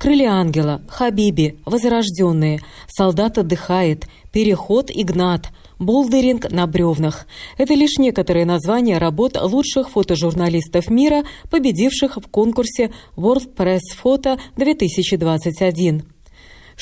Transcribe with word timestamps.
«Крылья 0.00 0.30
ангела», 0.30 0.80
«Хабиби», 0.88 1.58
«Возрожденные», 1.66 2.60
«Солдат 2.88 3.36
отдыхает», 3.36 4.06
«Переход», 4.32 4.90
«Игнат», 4.90 5.50
«Болдеринг 5.78 6.50
на 6.50 6.66
бревнах». 6.66 7.26
Это 7.58 7.74
лишь 7.74 7.98
некоторые 7.98 8.46
названия 8.46 8.96
работ 8.96 9.36
лучших 9.38 9.90
фотожурналистов 9.90 10.88
мира, 10.88 11.24
победивших 11.50 12.16
в 12.16 12.30
конкурсе 12.30 12.94
World 13.14 13.54
Press 13.54 13.80
Photo 14.02 14.38
2021 14.56 16.04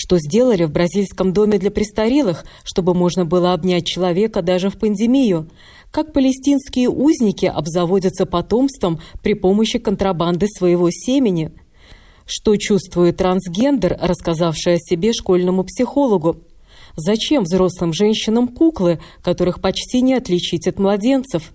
что 0.01 0.17
сделали 0.19 0.63
в 0.63 0.71
бразильском 0.71 1.33
доме 1.33 1.59
для 1.59 1.73
престарелых, 1.73 2.45
чтобы 2.63 2.95
можно 2.95 3.25
было 3.25 3.53
обнять 3.53 3.85
человека 3.85 4.43
даже 4.43 4.71
в 4.71 4.79
пандемию, 4.79 5.51
как 5.91 6.13
палестинские 6.13 6.89
узники 6.89 7.47
обзаводятся 7.47 8.25
потомством 8.25 9.01
при 9.25 9.35
помощи 9.35 9.81
контрабанды 9.81 10.47
своего 10.47 10.89
семени, 10.93 11.51
что 12.29 12.57
чувствует 12.57 13.17
трансгендер, 13.17 13.99
рассказавший 14.01 14.75
о 14.75 14.79
себе 14.79 15.13
школьному 15.13 15.65
психологу, 15.65 16.37
Зачем 17.01 17.45
взрослым 17.45 17.93
женщинам 17.93 18.49
куклы, 18.49 18.99
которых 19.23 19.61
почти 19.61 20.01
не 20.01 20.15
отличить 20.15 20.67
от 20.67 20.81
младенцев? 20.81 21.53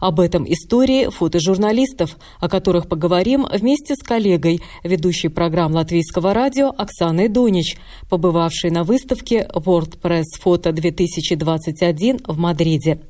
Об 0.00 0.20
этом 0.20 0.44
истории 0.44 1.08
фотожурналистов, 1.08 2.18
о 2.40 2.48
которых 2.50 2.88
поговорим 2.88 3.46
вместе 3.50 3.94
с 3.94 4.02
коллегой, 4.02 4.60
ведущей 4.84 5.28
программ 5.28 5.72
Латвийского 5.72 6.34
радио 6.34 6.68
Оксаной 6.76 7.28
Донич, 7.28 7.78
побывавшей 8.10 8.70
на 8.70 8.84
выставке 8.84 9.48
World 9.54 9.98
Press 9.98 10.24
Photo 10.44 10.72
2021 10.72 12.20
в 12.26 12.36
Мадриде. 12.36 13.00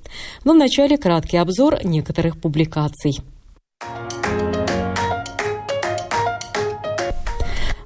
Но 0.44 0.52
вначале 0.52 0.96
краткий 0.98 1.38
обзор 1.38 1.84
некоторых 1.84 2.40
публикаций. 2.40 3.18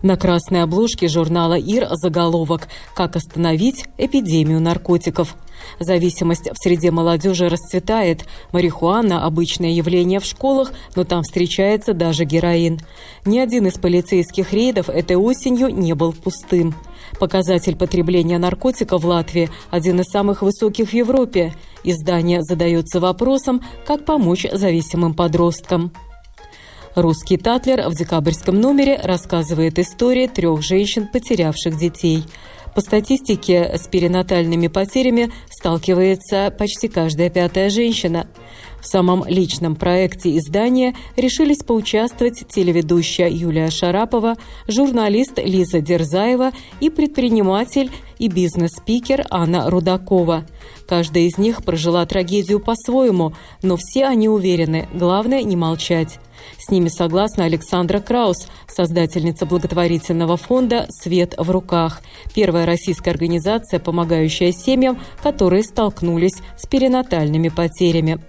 На 0.06 0.16
красной 0.16 0.62
обложке 0.62 1.08
журнала 1.08 1.58
«Ир» 1.58 1.88
заголовок 1.96 2.68
«Как 2.94 3.16
остановить 3.16 3.86
эпидемию 3.98 4.60
наркотиков». 4.60 5.34
Зависимость 5.80 6.48
в 6.48 6.62
среде 6.62 6.92
молодежи 6.92 7.48
расцветает. 7.48 8.24
Марихуана– 8.52 9.24
обычное 9.26 9.70
явление 9.70 10.20
в 10.20 10.24
школах, 10.24 10.70
но 10.94 11.02
там 11.02 11.24
встречается 11.24 11.92
даже 11.92 12.24
героин. 12.24 12.78
Ни 13.24 13.40
один 13.40 13.66
из 13.66 13.78
полицейских 13.78 14.52
рейдов 14.52 14.90
этой 14.90 15.16
осенью 15.16 15.70
не 15.70 15.94
был 15.94 16.12
пустым. 16.12 16.76
Показатель 17.18 17.74
потребления 17.74 18.38
наркотиков 18.38 19.02
в 19.02 19.06
Латвии 19.08 19.50
один 19.72 19.98
из 19.98 20.06
самых 20.06 20.41
высоких 20.41 20.91
в 20.91 20.94
Европе. 20.94 21.52
Издание 21.82 22.44
задается 22.44 23.00
вопросом, 23.00 23.60
как 23.84 24.04
помочь 24.04 24.46
зависимым 24.52 25.14
подросткам. 25.14 25.91
Русский 26.97 27.36
Татлер 27.36 27.91
в 27.91 27.94
декабрьском 27.94 28.58
номере 28.58 28.98
рассказывает 29.02 29.78
истории 29.78 30.28
трех 30.28 30.62
женщин, 30.62 31.06
потерявших 31.06 31.77
детей– 31.78 32.25
по 32.77 32.83
статистике, 32.83 33.72
с 33.75 33.88
перинатальными 33.88 34.69
потерями 34.69 35.33
сталкивается 35.48 36.55
почти 36.58 36.88
каждая 36.88 37.31
пятая 37.31 37.70
женщина. 37.70 38.28
В 38.82 38.87
самом 38.87 39.25
личном 39.26 39.76
проекте 39.76 40.37
издания 40.37 40.94
решились 41.16 41.65
поучаствовать 41.65 42.47
телеведущая 42.47 43.31
Юлия 43.31 43.70
Шарапова, 43.70 44.34
журналист 44.69 45.38
Лиза 45.38 45.81
Дерзаева 45.81 46.53
и 46.81 46.91
предприниматель 46.91 47.91
и 48.19 48.28
бизнес-спикер 48.28 49.25
Анна 49.31 49.70
Рудакова. 49.70 50.44
Каждая 50.87 51.22
из 51.22 51.38
них 51.38 51.65
прожила 51.65 52.04
трагедию 52.04 52.60
по-своему, 52.60 53.32
но 53.62 53.78
все 53.78 54.04
они 54.04 54.28
уверены, 54.28 54.87
главное 54.93 55.43
не 55.43 55.56
молчать. 55.56 56.20
С 56.58 56.70
ними 56.70 56.88
согласна 56.88 57.44
Александра 57.44 58.00
Краус, 58.00 58.48
создательница 58.66 59.46
благотворительного 59.46 60.36
фонда 60.36 60.86
«Свет 60.90 61.34
в 61.36 61.50
руках», 61.50 62.02
первая 62.34 62.66
российская 62.66 63.10
организация, 63.10 63.80
помогающая 63.80 64.52
семьям, 64.52 64.98
которые 65.22 65.62
столкнулись 65.62 66.36
с 66.56 66.66
перинатальными 66.66 67.48
потерями. 67.48 68.20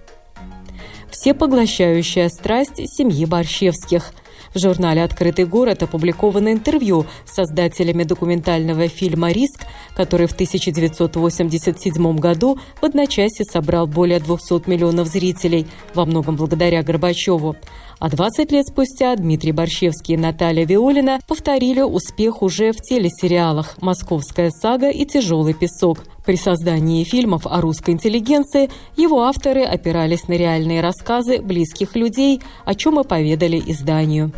Всепоглощающая 1.10 2.28
страсть 2.28 2.76
семьи 2.86 3.24
Борщевских– 3.24 4.12
в 4.54 4.58
журнале 4.58 5.02
«Открытый 5.04 5.44
город» 5.44 5.82
опубликовано 5.82 6.52
интервью 6.52 7.06
с 7.24 7.34
создателями 7.34 8.04
документального 8.04 8.88
фильма 8.88 9.30
«Риск», 9.30 9.60
который 9.94 10.26
в 10.26 10.32
1987 10.32 12.16
году 12.16 12.58
в 12.80 12.84
одночасье 12.84 13.44
собрал 13.44 13.86
более 13.86 14.20
200 14.20 14.68
миллионов 14.68 15.08
зрителей, 15.08 15.66
во 15.94 16.06
многом 16.06 16.36
благодаря 16.36 16.82
Горбачеву. 16.82 17.56
А 18.00 18.08
20 18.08 18.52
лет 18.52 18.68
спустя 18.68 19.16
Дмитрий 19.16 19.50
Борщевский 19.50 20.14
и 20.14 20.16
Наталья 20.16 20.64
Виолина 20.64 21.18
повторили 21.26 21.80
успех 21.80 22.42
уже 22.42 22.70
в 22.70 22.76
телесериалах 22.76 23.74
«Московская 23.80 24.50
сага» 24.50 24.88
и 24.88 25.04
«Тяжелый 25.04 25.52
песок». 25.52 26.04
При 26.24 26.36
создании 26.36 27.02
фильмов 27.02 27.44
о 27.46 27.60
русской 27.60 27.90
интеллигенции 27.90 28.70
его 28.96 29.22
авторы 29.22 29.64
опирались 29.64 30.28
на 30.28 30.34
реальные 30.34 30.80
рассказы 30.80 31.40
близких 31.40 31.96
людей, 31.96 32.40
о 32.64 32.76
чем 32.76 33.00
и 33.00 33.04
поведали 33.04 33.60
изданию. 33.66 34.30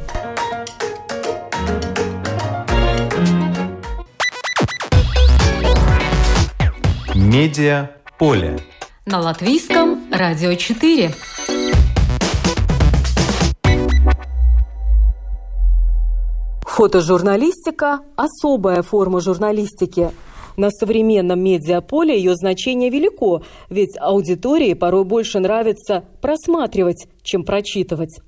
Медиа 7.14 7.90
поле. 8.18 8.58
На 9.04 9.20
латвийском 9.20 10.00
радио 10.10 10.54
4. 10.54 11.12
Фотожурналистика– 16.80 18.00
особая 18.16 18.80
форма 18.80 19.20
журналистики. 19.20 20.12
На 20.56 20.70
современном 20.70 21.38
медиаполе 21.38 22.16
ее 22.16 22.34
значение 22.34 22.88
велико, 22.88 23.42
ведь 23.68 23.98
аудитории 24.00 24.72
порой 24.72 25.04
больше 25.04 25.40
нравится 25.40 26.04
просматривать, 26.22 27.06
чем 27.22 27.44
прочитывать. 27.44 28.20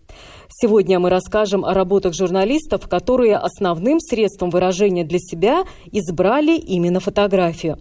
Сегодня 0.51 0.99
мы 1.01 1.09
расскажем 1.09 1.65
о 1.65 1.73
работах 1.73 2.13
журналистов, 2.13 2.89
которые 2.89 3.39
основным 3.39 3.99
средством 4.01 4.51
выражения 4.51 5.05
для 5.05 5.19
себя 5.19 5.65
избрали 5.91 6.55
именно 6.59 7.01
фотографию. 7.01 7.79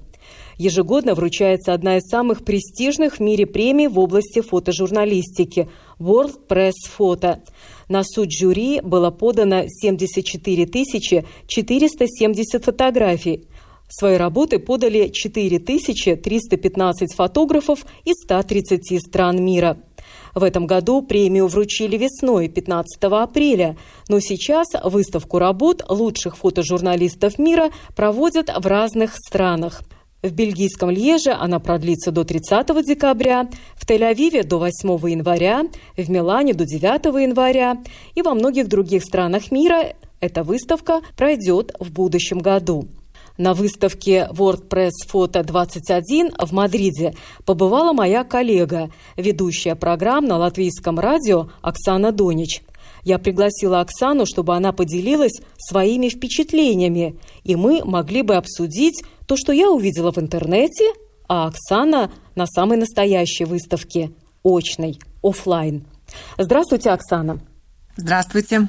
Ежегодно 0.61 1.15
вручается 1.15 1.73
одна 1.73 1.97
из 1.97 2.03
самых 2.03 2.45
престижных 2.45 3.15
в 3.15 3.19
мире 3.19 3.47
премий 3.47 3.87
в 3.87 3.97
области 3.97 4.41
фотожурналистики– 4.41 5.67
World 5.99 6.47
Press 6.47 6.73
Photo. 6.99 7.39
На 7.89 8.03
суд 8.03 8.31
жюри 8.31 8.79
было 8.79 9.09
подано 9.09 9.63
74 9.67 10.67
470 11.47 12.63
фотографий. 12.63 13.47
Свои 13.89 14.17
работы 14.17 14.59
подали 14.59 15.07
4315 15.07 17.15
фотографов 17.15 17.83
из 18.05 18.21
130 18.23 19.01
стран 19.01 19.43
мира. 19.43 19.79
В 20.35 20.43
этом 20.43 20.67
году 20.67 21.01
премию 21.01 21.47
вручили 21.47 21.97
весной, 21.97 22.49
15 22.49 23.03
апреля, 23.05 23.77
но 24.09 24.19
сейчас 24.19 24.67
выставку 24.83 25.39
работ 25.39 25.83
лучших 25.89 26.37
фотожурналистов 26.37 27.39
мира 27.39 27.71
проводят 27.95 28.55
в 28.55 28.67
разных 28.67 29.15
странах– 29.15 29.81
в 30.21 30.31
бельгийском 30.31 30.89
Льеже 30.89 31.31
она 31.31 31.59
продлится 31.59 32.11
до 32.11 32.23
30 32.23 32.85
декабря, 32.85 33.49
в 33.75 33.87
Тель-Авиве 33.87 34.43
до 34.43 34.59
8 34.59 35.09
января, 35.09 35.63
в 35.97 36.09
Милане 36.09 36.53
до 36.53 36.65
9 36.65 37.05
января 37.21 37.77
и 38.15 38.21
во 38.21 38.33
многих 38.33 38.67
других 38.67 39.03
странах 39.03 39.51
мира 39.51 39.93
эта 40.19 40.43
выставка 40.43 41.01
пройдет 41.17 41.73
в 41.79 41.91
будущем 41.91 42.39
году. 42.39 42.87
На 43.37 43.53
выставке 43.55 44.29
WordPress 44.31 44.91
Photo 45.11 45.43
21 45.43 46.31
в 46.37 46.51
Мадриде 46.51 47.15
побывала 47.45 47.93
моя 47.93 48.23
коллега, 48.23 48.91
ведущая 49.17 49.75
программ 49.75 50.25
на 50.25 50.37
латвийском 50.37 50.99
радио 50.99 51.49
Оксана 51.61 52.11
Донич. 52.11 52.61
Я 53.03 53.17
пригласила 53.17 53.81
Оксану, 53.81 54.25
чтобы 54.25 54.55
она 54.55 54.71
поделилась 54.71 55.41
своими 55.57 56.09
впечатлениями, 56.09 57.17
и 57.43 57.55
мы 57.55 57.83
могли 57.83 58.21
бы 58.21 58.35
обсудить 58.35 59.03
то, 59.27 59.35
что 59.35 59.51
я 59.51 59.69
увидела 59.71 60.11
в 60.11 60.17
интернете, 60.17 60.91
а 61.27 61.47
Оксана 61.47 62.11
на 62.35 62.45
самой 62.45 62.77
настоящей 62.77 63.45
выставке, 63.45 64.11
очной, 64.43 64.99
офлайн. 65.23 65.85
Здравствуйте, 66.37 66.91
Оксана. 66.91 67.39
Здравствуйте. 67.95 68.67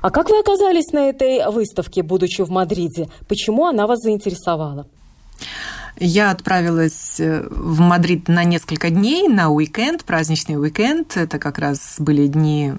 А 0.00 0.10
как 0.10 0.30
вы 0.30 0.38
оказались 0.38 0.92
на 0.92 1.08
этой 1.08 1.50
выставке, 1.50 2.02
будучи 2.02 2.42
в 2.42 2.50
Мадриде? 2.50 3.08
Почему 3.28 3.66
она 3.66 3.86
вас 3.86 4.00
заинтересовала? 4.00 4.86
Я 6.00 6.30
отправилась 6.30 7.18
э, 7.18 7.44
в 7.50 7.80
Мадрид 7.80 8.28
на 8.28 8.44
несколько 8.44 8.88
дней, 8.90 9.26
на 9.26 9.50
уикенд, 9.50 10.04
праздничный 10.04 10.56
уикенд. 10.56 11.16
Это 11.16 11.40
как 11.40 11.58
раз 11.58 11.96
были 11.98 12.28
дни 12.28 12.74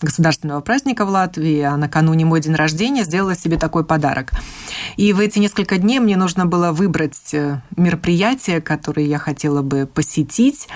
государственного 0.00 0.60
праздника 0.60 1.04
в 1.04 1.08
Латвии, 1.08 1.62
а 1.62 1.76
накануне 1.76 2.24
мой 2.24 2.40
день 2.40 2.54
рождения 2.54 3.02
сделала 3.02 3.34
себе 3.34 3.56
такой 3.56 3.84
подарок. 3.84 4.30
И 4.96 5.12
в 5.12 5.18
эти 5.18 5.40
несколько 5.40 5.78
дней 5.78 5.98
мне 5.98 6.16
нужно 6.16 6.46
было 6.46 6.70
выбрать 6.70 7.34
э, 7.34 7.60
мероприятие, 7.76 8.60
которое 8.60 9.06
я 9.06 9.18
хотела 9.18 9.62
бы 9.62 9.86
посетить. 9.92 10.68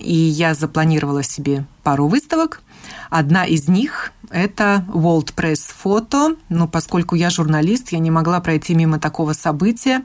И 0.00 0.14
я 0.14 0.52
запланировала 0.52 1.22
себе 1.22 1.64
пару 1.82 2.08
выставок. 2.08 2.60
Одна 3.08 3.46
из 3.46 3.68
них– 3.68 4.12
это 4.30 4.84
World 4.88 5.32
Press 5.34 5.60
Photo. 5.82 6.36
Но 6.50 6.68
поскольку 6.68 7.14
я 7.14 7.30
журналист, 7.30 7.92
я 7.92 8.00
не 8.00 8.10
могла 8.10 8.40
пройти 8.40 8.74
мимо 8.74 8.98
такого 8.98 9.32
события 9.32 10.02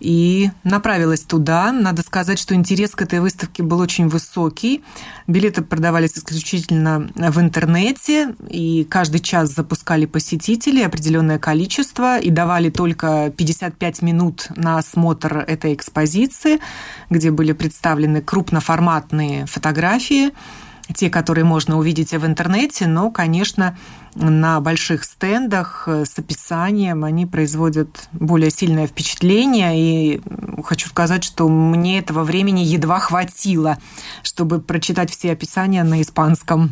и 0.00 0.50
направилась 0.64 1.20
туда. 1.20 1.70
Надо 1.72 2.02
сказать, 2.02 2.38
что 2.38 2.54
интерес 2.54 2.92
к 2.92 3.02
этой 3.02 3.20
выставке 3.20 3.62
был 3.62 3.78
очень 3.78 4.08
высокий. 4.08 4.82
Билеты 5.26 5.62
продавались 5.62 6.16
исключительно 6.16 7.10
в 7.14 7.40
интернете, 7.40 8.34
и 8.48 8.84
каждый 8.84 9.20
час 9.20 9.50
запускали 9.50 10.06
посетителей 10.06 10.82
определенное 10.82 11.38
количество 11.38 12.18
и 12.18 12.30
давали 12.30 12.70
только 12.70 13.30
55 13.36 14.02
минут 14.02 14.48
на 14.56 14.78
осмотр 14.78 15.38
этой 15.38 15.74
экспозиции, 15.74 16.58
где 17.10 17.30
были 17.30 17.52
представлены 17.52 18.22
крупноформатные 18.22 19.46
фотографии 19.46 20.32
те, 20.94 21.10
которые 21.10 21.44
можно 21.44 21.78
увидеть 21.78 22.12
в 22.12 22.26
интернете, 22.26 22.86
но, 22.86 23.10
конечно, 23.10 23.76
на 24.14 24.60
больших 24.60 25.04
стендах 25.04 25.84
э, 25.86 26.04
с 26.04 26.18
описанием 26.18 27.04
они 27.04 27.26
производят 27.26 28.08
более 28.12 28.50
сильное 28.50 28.86
впечатление. 28.86 29.72
И 29.78 30.22
хочу 30.64 30.88
сказать, 30.88 31.24
что 31.24 31.48
мне 31.48 31.98
этого 31.98 32.24
времени 32.24 32.60
едва 32.60 32.98
хватило, 32.98 33.78
чтобы 34.22 34.60
прочитать 34.60 35.10
все 35.10 35.32
описания 35.32 35.84
на 35.84 36.02
испанском 36.02 36.70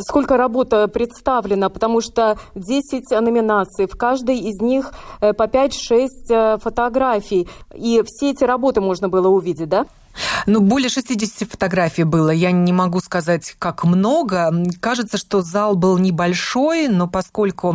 сколько 0.00 0.36
работа 0.36 0.88
представлена, 0.88 1.68
потому 1.68 2.00
что 2.00 2.38
10 2.54 3.10
номинаций, 3.10 3.86
в 3.86 3.96
каждой 3.96 4.38
из 4.38 4.60
них 4.60 4.92
э, 5.20 5.32
по 5.32 5.42
5-6 5.44 6.08
э, 6.28 6.58
фотографий. 6.58 7.48
И 7.74 8.02
все 8.06 8.30
эти 8.30 8.44
работы 8.44 8.80
можно 8.80 9.08
было 9.08 9.28
увидеть, 9.28 9.68
да? 9.68 9.86
Ну, 10.46 10.60
более 10.60 10.88
60 10.88 11.48
фотографий 11.48 12.04
было. 12.04 12.30
Я 12.30 12.50
не 12.52 12.72
могу 12.72 13.00
сказать, 13.00 13.54
как 13.58 13.84
много. 13.84 14.52
Кажется, 14.80 15.18
что 15.18 15.42
зал 15.42 15.76
был 15.76 15.98
небольшой, 15.98 16.88
но 16.88 17.08
поскольку 17.08 17.74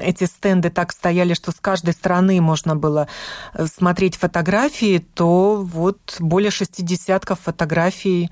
эти 0.00 0.24
стенды 0.24 0.70
так 0.70 0.92
стояли, 0.92 1.34
что 1.34 1.52
с 1.52 1.56
каждой 1.60 1.94
стороны 1.94 2.40
можно 2.40 2.76
было 2.76 3.08
э, 3.54 3.66
смотреть 3.66 4.16
фотографии, 4.16 4.98
то 5.14 5.56
вот 5.56 6.16
более 6.18 6.50
60 6.50 7.24
фотографий 7.38 8.30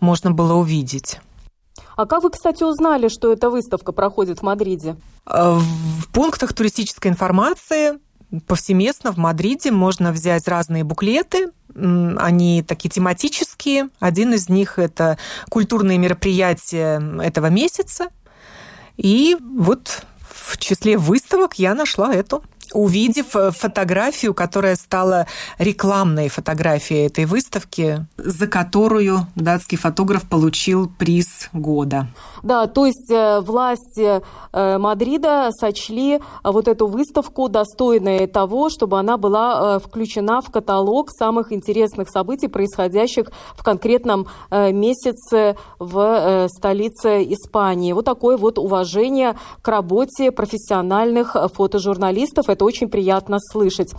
можно 0.00 0.30
было 0.30 0.54
увидеть. 0.54 1.20
А 1.96 2.04
как 2.06 2.22
вы, 2.22 2.30
кстати, 2.30 2.62
узнали, 2.62 3.08
что 3.08 3.32
эта 3.32 3.48
выставка 3.48 3.92
проходит 3.92 4.40
в 4.40 4.42
Мадриде? 4.42 4.96
Э, 5.26 5.58
в 5.58 6.08
пунктах 6.12 6.52
туристической 6.52 7.10
информации 7.10 7.98
повсеместно 8.46 9.12
в 9.12 9.16
Мадриде 9.16 9.70
можно 9.70 10.12
взять 10.12 10.48
разные 10.48 10.84
буклеты, 10.84 11.48
они 11.74 12.62
такие 12.62 12.88
тематические. 12.88 13.88
Один 14.00 14.34
из 14.34 14.48
них– 14.48 14.78
это 14.78 15.18
культурные 15.48 15.98
мероприятия 15.98 17.02
этого 17.22 17.46
месяца. 17.46 18.08
И 18.96 19.36
вот 19.40 20.04
в 20.20 20.58
числе 20.58 20.96
выставок 20.96 21.58
я 21.58 21.74
нашла 21.74 22.14
эту 22.14 22.42
увидев 22.76 23.34
э, 23.34 23.50
фотографию, 23.50 24.34
которая 24.34 24.76
стала 24.76 25.26
рекламной 25.58 26.28
фотографией 26.28 27.06
этой 27.06 27.24
выставки, 27.24 28.06
за 28.16 28.46
которую 28.46 29.26
датский 29.34 29.78
фотограф 29.78 30.28
получил 30.28 30.88
приз 30.98 31.48
года. 31.52 32.08
Да, 32.42 32.66
то 32.66 32.86
есть 32.86 33.10
э, 33.10 33.40
власти 33.40 34.20
э, 34.52 34.78
Мадрида 34.78 35.50
сочли 35.52 36.20
вот 36.44 36.68
эту 36.68 36.86
выставку 36.86 37.48
достойной 37.48 38.26
того, 38.26 38.68
чтобы 38.68 38.98
она 38.98 39.16
была 39.16 39.78
включена 39.78 40.42
в 40.42 40.50
каталог 40.50 41.10
самых 41.10 41.52
интересных 41.52 42.10
событий, 42.10 42.48
происходящих 42.48 43.26
в 43.54 43.62
конкретном 43.62 44.26
месяце 44.50 45.56
в 45.78 46.48
столице 46.48 47.24
Испании. 47.24 47.92
Вот 47.92 48.04
такое 48.04 48.36
вот 48.36 48.58
уважение 48.58 49.36
к 49.62 49.68
работе 49.68 50.30
профессиональных 50.30 51.36
фотожурналистов 51.54 52.48
это 52.48 52.65
очень 52.66 52.88
приятно 52.88 53.38
слышать. 53.40 53.92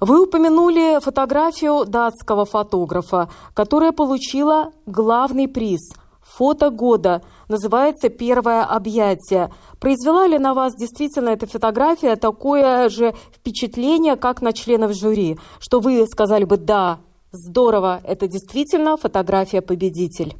Вы 0.00 0.22
упомянули 0.22 1.00
фотографию 1.00 1.84
датского 1.84 2.44
фотографа, 2.44 3.28
которая 3.54 3.90
получила 3.92 4.72
главный 4.86 5.48
приз 5.48 5.80
«Фото 6.22 6.70
года». 6.70 7.22
Называется 7.48 8.08
«Первое 8.08 8.62
объятие». 8.62 9.50
Произвела 9.80 10.28
ли 10.28 10.38
на 10.38 10.54
вас 10.54 10.74
действительно 10.76 11.30
эта 11.30 11.46
фотография 11.46 12.14
такое 12.14 12.88
же 12.90 13.14
впечатление, 13.34 14.14
как 14.14 14.40
на 14.40 14.52
членов 14.52 14.92
жюри, 14.92 15.38
что 15.58 15.80
вы 15.80 16.06
сказали 16.06 16.44
бы 16.44 16.58
«да, 16.58 17.00
здорово, 17.32 18.00
это 18.04 18.28
действительно 18.28 18.96
фотография-победитель»? 18.96 20.36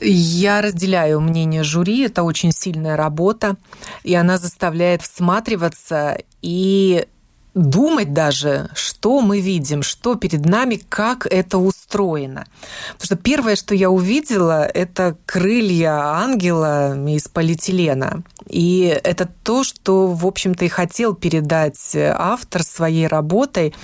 Я 0.00 0.62
разделяю 0.62 1.20
мнение 1.20 1.62
жюри, 1.62 2.02
это 2.06 2.22
очень 2.24 2.52
сильная 2.52 2.96
работа, 2.96 3.56
и 4.02 4.14
она 4.14 4.38
заставляет 4.38 5.02
всматриваться 5.02 6.18
и 6.40 7.06
думать 7.54 8.12
даже, 8.12 8.70
что 8.74 9.20
мы 9.20 9.40
видим, 9.40 9.82
что 9.82 10.14
перед 10.14 10.44
нами, 10.44 10.80
как 10.88 11.26
это 11.26 11.58
устроено. 11.58 12.46
Потому 12.94 13.06
что 13.06 13.16
первое, 13.16 13.56
что 13.56 13.74
я 13.74 13.90
увидела, 13.90 14.64
это 14.64 15.16
крылья 15.26 15.92
ангела 16.16 16.96
из 17.08 17.28
полиэтилена. 17.28 18.22
И 18.48 18.98
это 19.04 19.28
то, 19.42 19.64
что, 19.64 20.08
в 20.08 20.26
общем-то, 20.26 20.64
и 20.64 20.68
хотел 20.68 21.14
передать 21.14 21.94
автор 21.94 22.62
своей 22.62 23.06
работой, 23.06 23.74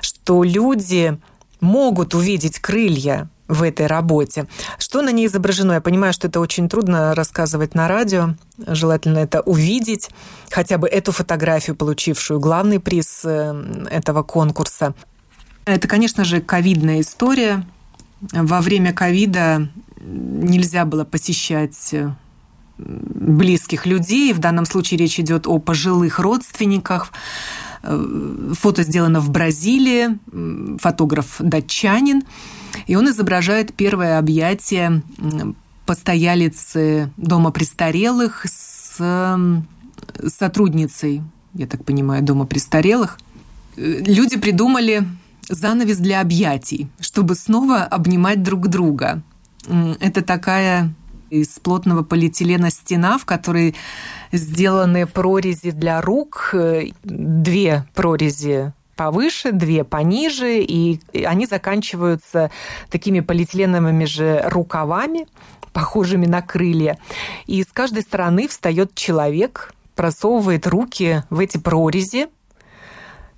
что 0.00 0.42
люди 0.42 1.18
могут 1.60 2.14
увидеть 2.14 2.58
крылья, 2.58 3.28
в 3.48 3.62
этой 3.62 3.86
работе. 3.86 4.46
Что 4.78 5.02
на 5.02 5.10
ней 5.10 5.26
изображено? 5.26 5.72
Я 5.72 5.80
понимаю, 5.80 6.12
что 6.12 6.28
это 6.28 6.38
очень 6.38 6.68
трудно 6.68 7.14
рассказывать 7.14 7.74
на 7.74 7.88
радио. 7.88 8.34
Желательно 8.66 9.18
это 9.18 9.40
увидеть, 9.40 10.10
хотя 10.50 10.78
бы 10.78 10.86
эту 10.86 11.12
фотографию, 11.12 11.74
получившую 11.74 12.40
главный 12.40 12.78
приз 12.78 13.22
э, 13.24 13.86
этого 13.90 14.22
конкурса. 14.22 14.94
Это, 15.64 15.88
конечно 15.88 16.24
же, 16.24 16.40
ковидная 16.40 17.00
история. 17.00 17.66
Во 18.32 18.60
время 18.60 18.92
ковида 18.92 19.68
нельзя 20.00 20.84
было 20.84 21.04
посещать 21.04 21.92
э, 21.92 22.10
близких 22.76 23.86
людей. 23.86 24.32
В 24.32 24.38
данном 24.38 24.66
случае 24.66 24.98
речь 24.98 25.18
идет 25.18 25.46
о 25.46 25.58
пожилых 25.58 26.18
родственниках. 26.18 27.12
Э, 27.82 28.52
фото 28.58 28.82
сделано 28.82 29.20
в 29.20 29.30
Бразилии, 29.30 30.18
фотограф 30.78 31.36
датчанин. 31.38 32.22
И 32.88 32.96
он 32.96 33.08
изображает 33.08 33.74
первое 33.74 34.18
объятие 34.18 35.02
постоялицы 35.86 37.10
дома 37.16 37.52
престарелых 37.52 38.44
с 38.46 38.98
сотрудницей, 40.26 41.22
я 41.54 41.66
так 41.66 41.84
понимаю, 41.84 42.22
дома 42.22 42.46
престарелых. 42.46 43.18
Люди 43.76 44.38
придумали 44.38 45.06
занавес 45.48 45.98
для 45.98 46.20
объятий, 46.20 46.88
чтобы 46.98 47.34
снова 47.34 47.84
обнимать 47.84 48.42
друг 48.42 48.68
друга. 48.68 49.22
Это 50.00 50.22
такая 50.22 50.92
из 51.30 51.48
плотного 51.58 52.02
полиэтилена 52.02 52.70
стена, 52.70 53.18
в 53.18 53.26
которой 53.26 53.74
сделаны 54.32 55.06
прорези 55.06 55.72
для 55.72 56.00
рук, 56.00 56.54
две 57.04 57.86
прорези 57.94 58.72
повыше, 58.98 59.52
две 59.52 59.84
пониже, 59.84 60.60
и 60.60 61.00
они 61.24 61.46
заканчиваются 61.46 62.50
такими 62.90 63.20
полиэтиленовыми 63.20 64.04
же 64.04 64.42
рукавами, 64.46 65.28
похожими 65.72 66.26
на 66.26 66.42
крылья. 66.42 66.98
И 67.46 67.62
с 67.62 67.68
каждой 67.72 68.02
стороны 68.02 68.48
встает 68.48 68.96
человек, 68.96 69.72
просовывает 69.94 70.66
руки 70.66 71.22
в 71.30 71.38
эти 71.38 71.58
прорези 71.58 72.26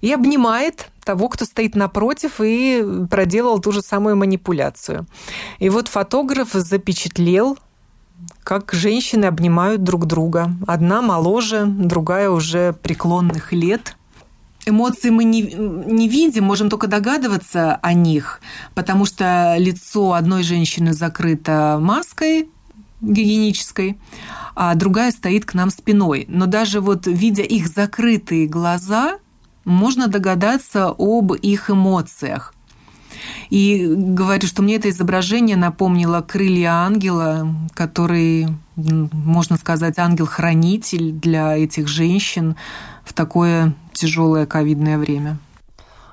и 0.00 0.11
обнимает 0.14 0.88
того, 1.05 1.29
кто 1.29 1.45
стоит 1.45 1.76
напротив 1.76 2.40
и 2.40 2.83
проделал 3.11 3.59
ту 3.59 3.73
же 3.73 3.83
самую 3.83 4.17
манипуляцию. 4.17 5.07
И 5.59 5.69
вот 5.69 5.88
фотограф 5.88 6.52
запечатлел 6.52 7.59
как 8.45 8.73
женщины 8.73 9.25
обнимают 9.25 9.83
друг 9.83 10.07
друга. 10.07 10.50
Одна 10.67 11.00
моложе, 11.00 11.64
другая 11.67 12.29
уже 12.29 12.75
преклонных 12.75 13.52
лет 13.52 13.97
эмоции 14.67 15.11
мы 15.11 15.25
не, 15.25 15.43
не 15.43 16.09
видим, 16.09 16.45
можем 16.45 16.69
только 16.69 16.87
догадываться 16.87 17.76
о 17.76 17.93
них, 17.93 18.40
потому 18.75 19.05
что 19.07 19.57
лицо 19.59 20.12
одной 20.12 20.43
женщины 20.43 20.93
закрыто 20.93 21.79
маской, 21.81 22.49
гигиенической, 23.00 23.99
а 24.55 24.75
другая 24.75 25.11
стоит 25.11 25.45
к 25.45 25.55
нам 25.55 25.71
спиной. 25.71 26.26
Но 26.29 26.47
даже 26.47 26.81
вот 26.81 27.07
видя 27.07 27.43
их 27.43 27.69
закрытые 27.69 28.47
глаза, 28.47 29.19
можно 29.64 30.09
догадаться 30.09 30.95
об 30.97 31.33
их 31.35 31.71
эмоциях. 31.71 32.55
И 33.50 33.87
говорю, 33.87 34.47
что 34.47 34.62
мне 34.62 34.76
это 34.76 34.88
изображение 34.88 35.57
напомнило 35.57 36.21
крылья 36.21 36.73
ангела, 36.73 37.55
который, 37.75 38.49
можно 38.76 39.57
сказать, 39.57 39.99
ангел-хранитель 39.99 41.12
для 41.12 41.57
этих 41.57 41.88
женщин 41.88 42.57
в 43.05 43.12
такое 43.12 43.75
тяжелое 44.00 44.47
ковидное 44.47 44.99
время. 44.99 45.38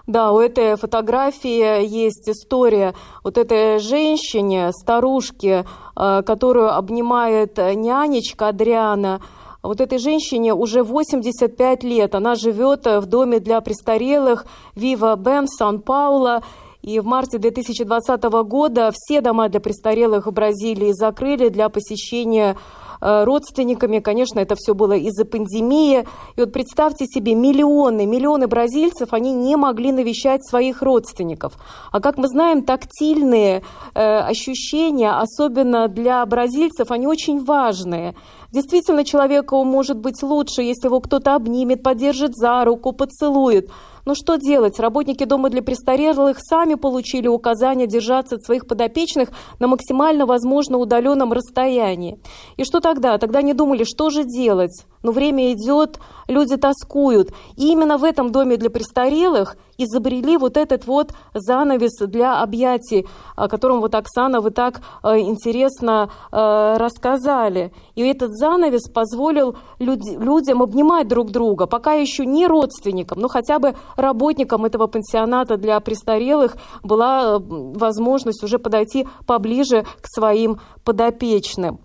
Да, 0.07 0.31
у 0.31 0.39
этой 0.39 0.77
фотографии 0.77 1.85
есть 1.85 2.29
история 2.29 2.93
вот 3.23 3.37
этой 3.37 3.79
женщине, 3.79 4.71
старушке, 4.71 5.65
э, 5.97 6.21
которую 6.25 6.73
обнимает 6.73 7.57
нянечка 7.57 8.49
Адриана. 8.49 9.19
Вот 9.63 9.81
этой 9.81 9.97
женщине 9.97 10.53
уже 10.53 10.83
85 10.83 11.83
лет. 11.83 12.15
Она 12.15 12.35
живет 12.35 12.85
в 12.85 13.05
доме 13.05 13.39
для 13.39 13.59
престарелых 13.59 14.45
Вива 14.75 15.15
Бен 15.17 15.47
Сан-Пауло. 15.47 16.41
И 16.81 17.01
в 17.01 17.05
марте 17.05 17.37
2020 17.37 18.23
года 18.45 18.91
все 18.93 19.19
дома 19.19 19.49
для 19.49 19.59
престарелых 19.59 20.27
в 20.27 20.31
Бразилии 20.31 20.93
закрыли 20.93 21.49
для 21.49 21.67
посещения 21.67 22.55
родственниками. 23.01 23.99
Конечно, 23.99 24.39
это 24.39 24.55
все 24.55 24.73
было 24.73 24.93
из-за 24.93 25.25
пандемии. 25.25 26.07
И 26.35 26.39
вот 26.39 26.53
представьте 26.53 27.05
себе, 27.05 27.35
миллионы, 27.35 28.05
миллионы 28.05 28.47
бразильцев, 28.47 29.13
они 29.13 29.33
не 29.33 29.55
могли 29.55 29.91
навещать 29.91 30.45
своих 30.45 30.81
родственников. 30.81 31.53
А 31.91 31.99
как 31.99 32.17
мы 32.17 32.27
знаем, 32.27 32.63
тактильные 32.63 33.63
э, 33.93 34.19
ощущения, 34.19 35.11
особенно 35.11 35.87
для 35.87 36.25
бразильцев, 36.25 36.91
они 36.91 37.07
очень 37.07 37.43
важные. 37.43 38.15
Действительно, 38.51 39.03
человеку 39.03 39.63
может 39.63 39.97
быть 39.97 40.23
лучше, 40.23 40.61
если 40.61 40.87
его 40.87 40.99
кто-то 41.01 41.35
обнимет, 41.35 41.83
поддержит 41.83 42.35
за 42.35 42.63
руку, 42.63 42.93
поцелует. 42.93 43.69
Но 44.07 44.15
что 44.15 44.37
делать? 44.37 44.79
Работники 44.79 45.25
дома 45.25 45.49
для 45.49 45.61
престарелых 45.61 46.37
сами 46.39 46.75
получили 46.75 47.27
указание 47.27 47.87
держаться 47.87 48.35
от 48.35 48.45
своих 48.45 48.65
подопечных 48.65 49.31
на 49.59 49.67
максимально 49.67 50.25
возможно 50.25 50.77
удаленном 50.77 51.33
расстоянии. 51.33 52.17
И 52.55 52.63
что 52.63 52.79
тогда? 52.79 53.17
Тогда 53.17 53.41
не 53.41 53.53
думали, 53.53 53.83
что 53.83 54.09
же 54.09 54.23
делать? 54.23 54.85
Но 55.07 55.13
время 55.13 55.53
идет, 55.53 56.01
люди 56.27 56.57
тоскуют. 56.57 57.31
И 57.55 57.71
именно 57.71 57.97
в 57.97 58.03
этом 58.03 58.33
доме 58.33 58.57
для 58.57 58.69
престарелых 58.69 59.55
изобрели 59.77 60.35
вот 60.35 60.57
этот 60.57 60.85
вот 60.85 61.13
занавес 61.33 61.97
для 62.07 62.41
объятий, 62.41 63.07
о 63.37 63.47
котором 63.47 63.79
вот 63.79 63.95
Оксана 63.95 64.41
вы 64.41 64.51
так 64.51 64.81
э, 65.03 65.19
интересно 65.19 66.09
э, 66.29 66.75
рассказали. 66.77 67.71
И 67.95 68.01
этот 68.01 68.35
занавес 68.35 68.89
позволил 68.89 69.55
люд- 69.79 70.03
людям 70.03 70.61
обнимать 70.61 71.07
друг 71.07 71.31
друга, 71.31 71.67
пока 71.67 71.93
еще 71.93 72.25
не 72.25 72.45
родственникам, 72.45 73.21
но 73.21 73.29
хотя 73.29 73.59
бы 73.59 73.75
работникам 73.95 74.65
этого 74.65 74.87
пансионата 74.87 75.55
для 75.55 75.79
престарелых 75.79 76.57
была 76.83 77.37
э, 77.37 77.39
возможность 77.39 78.43
уже 78.43 78.59
подойти 78.59 79.07
поближе 79.25 79.85
к 80.01 80.07
своим 80.07 80.59
подопечным. 80.83 81.79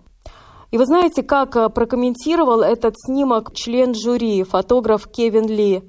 И 0.73 0.77
вы 0.79 0.87
знаете, 0.87 1.21
как 1.21 1.71
прокомментировал 1.75 2.61
этот 2.61 2.95
снимок 2.97 3.53
член 3.53 3.93
жюри, 3.93 4.41
фотограф 4.41 5.07
Кевин 5.07 5.45
Ли? 5.45 5.83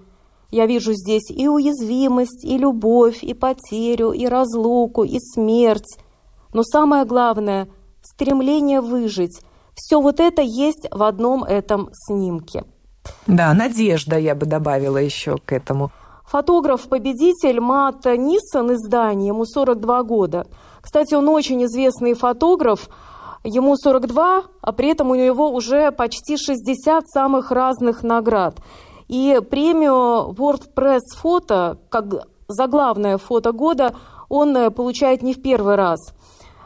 Я 0.50 0.66
вижу 0.66 0.92
здесь 0.92 1.30
и 1.30 1.48
уязвимость, 1.48 2.44
и 2.44 2.58
любовь, 2.58 3.24
и 3.24 3.32
потерю, 3.32 4.12
и 4.12 4.26
разлуку, 4.26 5.02
и 5.02 5.18
смерть. 5.20 5.98
Но 6.52 6.62
самое 6.62 7.06
главное– 7.06 7.68
стремление 8.02 8.82
выжить. 8.82 9.40
Все 9.74 10.02
вот 10.02 10.20
это 10.20 10.42
есть 10.42 10.86
в 10.90 11.02
одном 11.02 11.44
этом 11.44 11.88
снимке. 11.90 12.64
Да, 13.26 13.54
надежда 13.54 14.18
я 14.18 14.34
бы 14.34 14.44
добавила 14.44 14.98
еще 14.98 15.38
к 15.38 15.54
этому. 15.54 15.92
Фотограф-победитель 16.26 17.58
Мат 17.58 18.04
Ниссон 18.04 18.72
из 18.72 18.86
Дании, 18.86 19.28
ему 19.28 19.46
42 19.46 20.02
года. 20.02 20.46
Кстати, 20.82 21.14
он 21.14 21.30
очень 21.30 21.64
известный 21.64 22.12
фотограф, 22.12 22.90
ему 23.44 23.76
42, 23.76 24.42
а 24.60 24.72
при 24.72 24.88
этом 24.88 25.10
у 25.10 25.14
него 25.14 25.50
уже 25.50 25.92
почти 25.92 26.36
60 26.36 27.08
самых 27.08 27.50
разных 27.50 28.02
наград. 28.02 28.56
И 29.08 29.40
премию 29.48 30.32
WordPress 30.32 31.00
фото, 31.16 31.78
как 31.90 32.26
заглавное 32.48 33.18
фото 33.18 33.52
года, 33.52 33.94
он 34.28 34.56
э, 34.56 34.70
получает 34.70 35.22
не 35.22 35.34
в 35.34 35.42
первый 35.42 35.74
раз. 35.76 36.00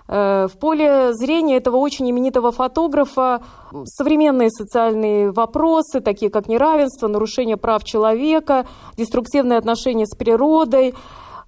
Э, 0.06 0.46
в 0.46 0.56
поле 0.58 1.12
зрения 1.12 1.56
этого 1.56 1.76
очень 1.76 2.08
именитого 2.08 2.52
фотографа 2.52 3.42
современные 3.84 4.50
социальные 4.50 5.32
вопросы, 5.32 6.00
такие 6.00 6.30
как 6.30 6.48
неравенство, 6.48 7.08
нарушение 7.08 7.56
прав 7.56 7.84
человека, 7.84 8.66
деструктивные 8.96 9.58
отношения 9.58 10.06
с 10.06 10.16
природой. 10.16 10.94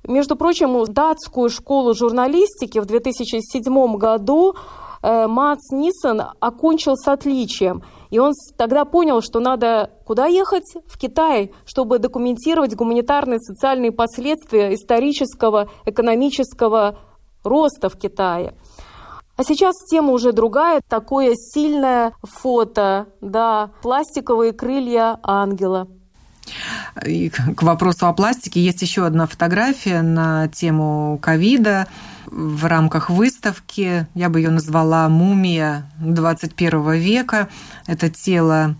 Между 0.07 0.35
прочим, 0.35 0.85
датскую 0.93 1.51
школу 1.51 1.95
журналистики 1.95 2.79
в 2.79 2.87
2007 2.87 3.97
году 3.97 4.57
Мац 5.03 5.71
Нисон 5.71 6.23
окончил 6.41 6.97
с 6.97 7.09
отличием– 7.09 7.83
и 8.11 8.19
он 8.19 8.35
тогда 8.57 8.85
понял, 8.85 9.23
что 9.23 9.39
надо 9.41 9.91
куда 10.05 10.27
ехать? 10.27 10.75
В 10.87 10.99
Китай, 10.99 11.53
чтобы 11.65 11.99
документировать 11.99 12.75
гуманитарные 12.75 13.39
социальные 13.39 13.93
последствия 13.93 14.75
исторического, 14.75 15.71
экономического 15.87 16.99
роста 17.45 17.89
в 17.89 17.97
Китае. 17.97 18.55
А 19.37 19.45
сейчас 19.45 19.77
тема 19.89 20.13
уже 20.13 20.33
другая, 20.33 20.83
такое 20.87 21.35
сильное 21.35 22.13
фото, 22.23 23.07
да, 23.21 23.71
пластиковые 23.81 24.53
крылья 24.53 25.19
ангела. 25.23 25.89
И 27.07 27.31
к 27.31 27.63
вопросу 27.63 28.07
о 28.07 28.13
пластике 28.13 28.61
есть 28.61 28.83
еще 28.83 29.07
одна 29.07 29.27
фотография 29.27 30.03
на 30.03 30.49
тему 30.49 31.19
ковида 31.23 31.87
в 32.27 32.65
рамках 32.67 33.11
выставки. 33.11 34.07
Я 34.15 34.29
бы 34.29 34.41
ее 34.41 34.51
назвала 34.51 35.09
«Мумия 35.09 35.91
21 35.99 36.93
века». 36.93 37.49
Это 37.87 38.11
тело 38.11 38.77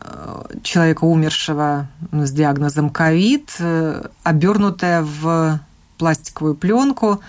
э, 0.00 0.44
человека, 0.62 1.04
умершего 1.04 1.88
с 2.12 2.30
диагнозом 2.30 2.90
ковид, 2.90 3.54
э, 3.58 4.06
обернутое 4.22 5.02
в 5.02 5.60
пластиковую 5.98 6.54
пленку, 6.54 7.20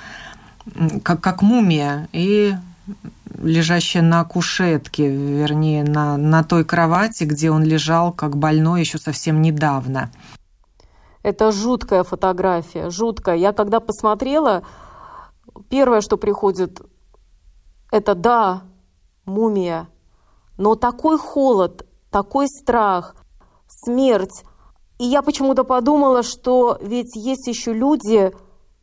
как, 1.04 1.22
как 1.22 1.42
мумия, 1.42 2.08
и 2.12 2.56
лежащая 3.42 4.02
на 4.02 4.24
кушетке, 4.24 5.08
вернее, 5.10 5.84
на, 5.84 6.18
на 6.18 6.44
той 6.44 6.64
кровати, 6.64 7.24
где 7.26 7.52
он 7.52 7.64
лежал 7.64 8.12
как 8.12 8.38
больной 8.38 8.82
еще 8.82 8.98
совсем 8.98 9.42
недавно. 9.42 10.10
Это 11.24 11.52
жуткая 11.52 12.04
фотография, 12.04 12.90
жуткая. 12.90 13.36
Я 13.36 13.52
когда 13.52 13.80
посмотрела, 13.80 14.64
первое, 15.76 16.00
что 16.00 16.16
приходит, 16.16 16.80
это 17.92 18.16
да, 18.16 18.62
мумия, 19.26 19.90
но 20.58 20.76
такой 20.76 21.18
холод, 21.18 21.86
такой 22.10 22.48
страх, 22.48 23.14
смерть. 23.68 24.46
И 25.00 25.04
я 25.04 25.22
почему-то 25.22 25.66
подумала, 25.66 26.24
что 26.24 26.78
ведь 26.80 27.18
есть 27.18 27.48
еще 27.48 27.74
люди, 27.74 28.32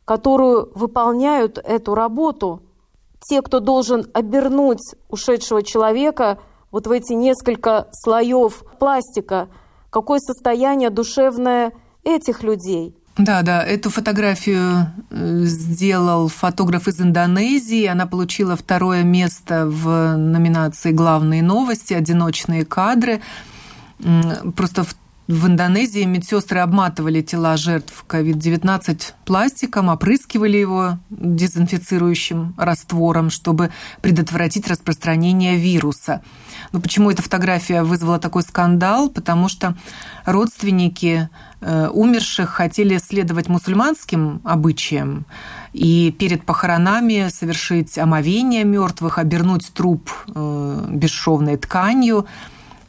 которые 0.05 0.67
выполняют 0.75 1.57
эту 1.57 1.95
работу. 1.95 2.61
Те, 3.27 3.41
кто 3.41 3.59
должен 3.59 4.05
обернуть 4.13 4.93
ушедшего 5.09 5.63
человека 5.63 6.37
вот 6.69 6.85
в 6.85 6.91
эти 6.91 7.13
несколько 7.13 7.87
слоев 7.91 8.63
пластика. 8.77 9.49
Какое 9.89 10.19
состояние 10.19 10.91
душевное 10.91 11.73
этих 12.03 12.43
людей– 12.43 12.95
да, 13.17 13.43
да, 13.43 13.63
эту 13.63 13.91
фотографию 13.91 14.87
э, 15.11 15.41
сделал 15.45 16.29
фотограф 16.29 16.87
из 16.87 16.99
Индонезии. 16.99 17.85
Она 17.85 18.07
получила 18.07 18.55
второе 18.55 19.03
место 19.03 19.67
в 19.67 20.17
номинации 20.17 20.91
«Главные 20.91 21.43
новости. 21.43 21.93
Одиночные 21.93 22.65
кадры». 22.65 23.21
Просто 24.55 24.83
в 24.83 24.95
в 25.27 25.47
Индонезии 25.47 26.03
медсестры 26.03 26.59
обматывали 26.59 27.21
тела 27.21 27.55
жертв 27.55 28.03
COVID-19 28.09 29.13
пластиком, 29.23 29.87
опрыскивали 29.87 30.57
его 30.57 30.97
дезинфицирующим 31.09 32.55
раствором, 32.57 33.29
чтобы 33.29 33.71
предотвратить 34.01 34.67
распространение 34.67 35.55
вируса. 35.55 36.21
Но 36.73 36.81
почему 36.81 37.09
эта 37.09 37.21
фотография 37.21 37.83
вызвала 37.83 38.19
такой 38.19 38.43
скандал? 38.43 39.09
Потому 39.09 39.47
что 39.47 39.77
родственники 40.25 41.29
э, 41.61 41.87
умерших 41.87 42.49
хотели 42.49 42.97
следовать 42.97 43.47
мусульманским 43.47 44.41
обычаям 44.43 45.25
и 45.71 46.13
перед 46.19 46.45
похоронами 46.45 47.29
совершить 47.29 47.97
омовение 47.97 48.65
мертвых, 48.65 49.17
обернуть 49.19 49.71
труп 49.73 50.11
э, 50.35 50.87
бесшовной 50.89 51.55
тканью– 51.55 52.27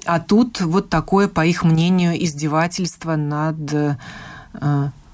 а 0.07 0.21
тут 0.21 0.61
вот 0.61 0.89
такое, 0.89 1.29
по 1.29 1.45
их 1.45 1.65
мнению, 1.65 2.23
издевательство 2.23 3.17
над 3.17 3.73
э, 3.73 3.97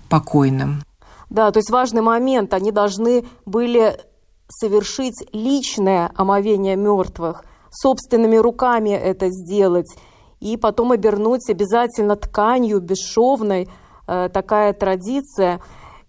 покойным. 0.09 0.83
Да, 1.31 1.51
то 1.53 1.59
есть 1.59 1.71
важный 1.71 2.03
момент. 2.03 2.53
Они 2.53 2.73
должны 2.73 3.25
были 3.47 3.97
совершить 4.49 5.25
личное 5.33 6.11
омовение 6.17 6.77
мертвых, 6.77 7.45
собственными 7.71 8.37
руками 8.37 8.91
это 8.91 9.31
сделать, 9.31 9.87
и 10.41 10.57
потом 10.57 10.93
обернуть 10.93 11.49
обязательно 11.49 12.17
тканью 12.17 12.81
бесшовной, 12.81 13.69
э, 14.07 14.29
такая 14.33 14.73
традиция. 14.73 15.61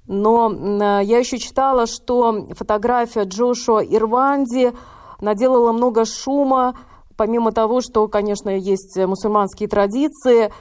Но 0.07 0.51
э, 0.51 1.03
я 1.03 1.19
еще 1.19 1.37
читала, 1.37 1.85
что 1.85 2.47
фотография 2.55 3.23
Джошуа 3.23 3.83
Ирванди 3.83 4.73
наделала 5.19 5.71
много 5.71 6.05
шума, 6.05 6.75
помимо 7.17 7.51
того, 7.51 7.81
что, 7.81 8.07
конечно, 8.07 8.49
есть 8.49 8.97
мусульманские 8.97 9.69
традиции, 9.69 10.51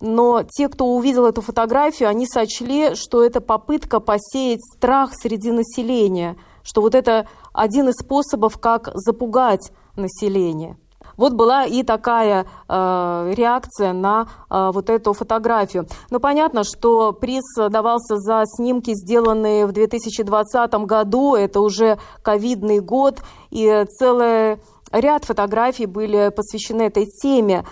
но 0.00 0.42
те, 0.42 0.68
кто 0.68 0.86
увидел 0.94 1.26
эту 1.26 1.40
фотографию, 1.40 2.08
они 2.08 2.26
сочли, 2.26 2.94
что 2.94 3.22
это 3.22 3.40
попытка 3.40 4.00
посеять 4.00 4.60
страх 4.62 5.10
среди 5.14 5.50
населения, 5.50 6.36
что 6.62 6.80
вот 6.80 6.94
это 6.94 7.28
один 7.52 7.88
из 7.88 7.94
способов, 7.94 8.58
как 8.58 8.90
запугать 8.94 9.72
население. 9.96 10.76
Вот 11.16 11.34
была 11.34 11.64
и 11.64 11.82
такая 11.82 12.46
э, 12.68 13.32
реакция 13.36 13.92
на 13.92 14.26
э, 14.50 14.70
вот 14.72 14.90
эту 14.90 15.12
фотографию. 15.12 15.86
Но 16.10 16.18
понятно, 16.18 16.64
что 16.64 17.12
приз 17.12 17.44
давался 17.56 18.16
за 18.16 18.42
снимки, 18.46 18.92
сделанные 18.94 19.66
в 19.66 19.72
2020 19.72 20.74
году. 20.86 21.34
Это 21.34 21.60
уже 21.60 21.98
ковидный 22.22 22.80
год, 22.80 23.20
и 23.50 23.84
целый 23.96 24.58
ряд 24.92 25.24
фотографий 25.24 25.86
были 25.86 26.30
посвящены 26.34 26.82
этой 26.82 27.06
теме. 27.06 27.64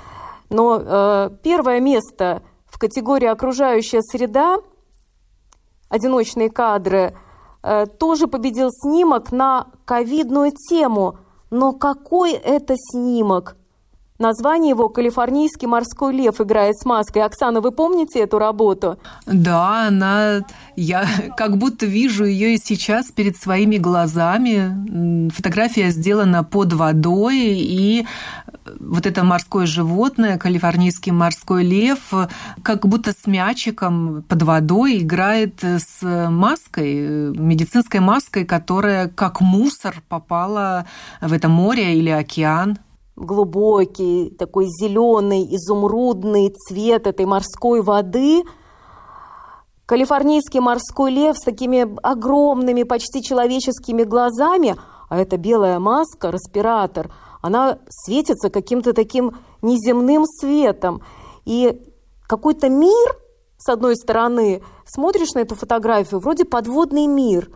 Но 0.50 0.78
э, 0.80 1.30
первое 1.42 1.80
место 1.80 2.42
в 2.66 2.78
категории 2.78 3.26
«Окружающая 3.26 4.02
среда», 4.02 4.58
одиночные 5.88 6.50
кадры, 6.50 7.16
э, 7.62 7.86
тоже 7.86 8.26
победил 8.26 8.70
снимок 8.70 9.32
на 9.32 9.68
ковидную 9.84 10.52
тему. 10.52 11.18
Но 11.50 11.72
какой 11.72 12.32
это 12.32 12.74
снимок? 12.76 13.56
Название 14.22 14.70
его 14.70 14.88
«Калифорнийский 14.88 15.66
морской 15.66 16.14
лев» 16.14 16.40
играет 16.40 16.78
с 16.78 16.84
маской. 16.84 17.22
Оксана, 17.22 17.60
вы 17.60 17.72
помните 17.72 18.20
эту 18.20 18.38
работу? 18.38 18.96
Да, 19.26 19.88
она... 19.88 20.46
Я 20.76 21.06
как 21.36 21.56
будто 21.56 21.86
вижу 21.86 22.24
ее 22.24 22.54
и 22.54 22.58
сейчас 22.62 23.10
перед 23.10 23.36
своими 23.36 23.78
глазами. 23.78 25.28
Фотография 25.30 25.90
сделана 25.90 26.44
под 26.44 26.72
водой, 26.72 27.36
и 27.36 28.06
вот 28.78 29.06
это 29.06 29.24
морское 29.24 29.66
животное, 29.66 30.38
калифорнийский 30.38 31.10
морской 31.10 31.64
лев, 31.64 32.12
как 32.62 32.86
будто 32.86 33.10
с 33.10 33.26
мячиком 33.26 34.22
под 34.28 34.42
водой 34.42 34.98
играет 34.98 35.64
с 35.64 36.00
маской, 36.00 37.34
медицинской 37.36 37.98
маской, 37.98 38.44
которая 38.44 39.08
как 39.08 39.40
мусор 39.40 40.00
попала 40.08 40.86
в 41.20 41.32
это 41.32 41.48
море 41.48 41.96
или 41.98 42.10
океан 42.10 42.78
глубокий, 43.16 44.30
такой 44.30 44.66
зеленый, 44.66 45.46
изумрудный 45.54 46.50
цвет 46.50 47.06
этой 47.06 47.26
морской 47.26 47.82
воды. 47.82 48.42
Калифорнийский 49.86 50.60
морской 50.60 51.10
лев 51.10 51.36
с 51.36 51.42
такими 51.42 51.86
огромными, 52.02 52.84
почти 52.84 53.22
человеческими 53.22 54.04
глазами, 54.04 54.76
а 55.08 55.18
это 55.18 55.36
белая 55.36 55.78
маска, 55.78 56.30
респиратор, 56.30 57.12
она 57.42 57.78
светится 57.88 58.48
каким-то 58.48 58.94
таким 58.94 59.36
неземным 59.60 60.24
светом. 60.24 61.02
И 61.44 61.82
какой-то 62.26 62.70
мир, 62.70 63.16
с 63.58 63.68
одной 63.68 63.96
стороны, 63.96 64.62
смотришь 64.86 65.34
на 65.34 65.40
эту 65.40 65.54
фотографию, 65.54 66.20
вроде 66.20 66.44
подводный 66.44 67.06
мир. 67.06 67.50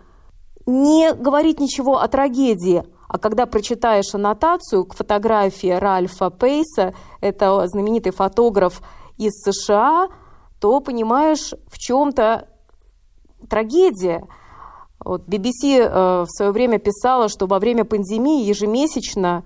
Не 0.66 1.14
говорит 1.14 1.60
ничего 1.60 2.00
о 2.00 2.08
трагедии– 2.08 2.84
а 3.08 3.18
когда 3.18 3.46
прочитаешь 3.46 4.14
аннотацию 4.14 4.84
к 4.84 4.94
фотографии 4.94 5.70
Ральфа 5.70 6.30
Пейса, 6.30 6.94
это 7.20 7.66
знаменитый 7.68 8.12
фотограф 8.12 8.82
из 9.16 9.32
США, 9.42 10.08
то 10.60 10.80
понимаешь, 10.80 11.52
в 11.68 11.78
чем-то 11.78 12.48
трагедия. 13.48 14.26
Вот 15.04 15.28
BBC 15.28 15.78
э, 15.78 16.22
в 16.22 16.28
свое 16.28 16.50
время 16.50 16.78
писала, 16.78 17.28
что 17.28 17.46
во 17.46 17.58
время 17.58 17.84
пандемии 17.84 18.44
ежемесячно 18.44 19.44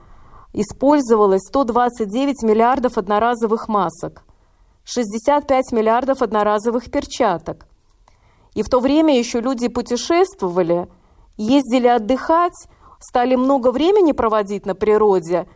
использовалось 0.52 1.42
129 1.48 2.42
миллиардов 2.42 2.96
одноразовых 2.96 3.68
масок, 3.68 4.24
65 4.84 5.72
миллиардов 5.72 6.22
одноразовых 6.22 6.90
перчаток. 6.90 7.66
И 8.54 8.62
в 8.62 8.68
то 8.68 8.80
время 8.80 9.16
еще 9.16 9.40
люди 9.40 9.68
путешествовали, 9.68 10.88
ездили 11.36 11.86
отдыхать, 11.86 12.68
стали 13.00 13.34
много 13.34 13.72
времени 13.72 14.12
проводить 14.12 14.66
на 14.66 14.74
природе, 14.74 15.48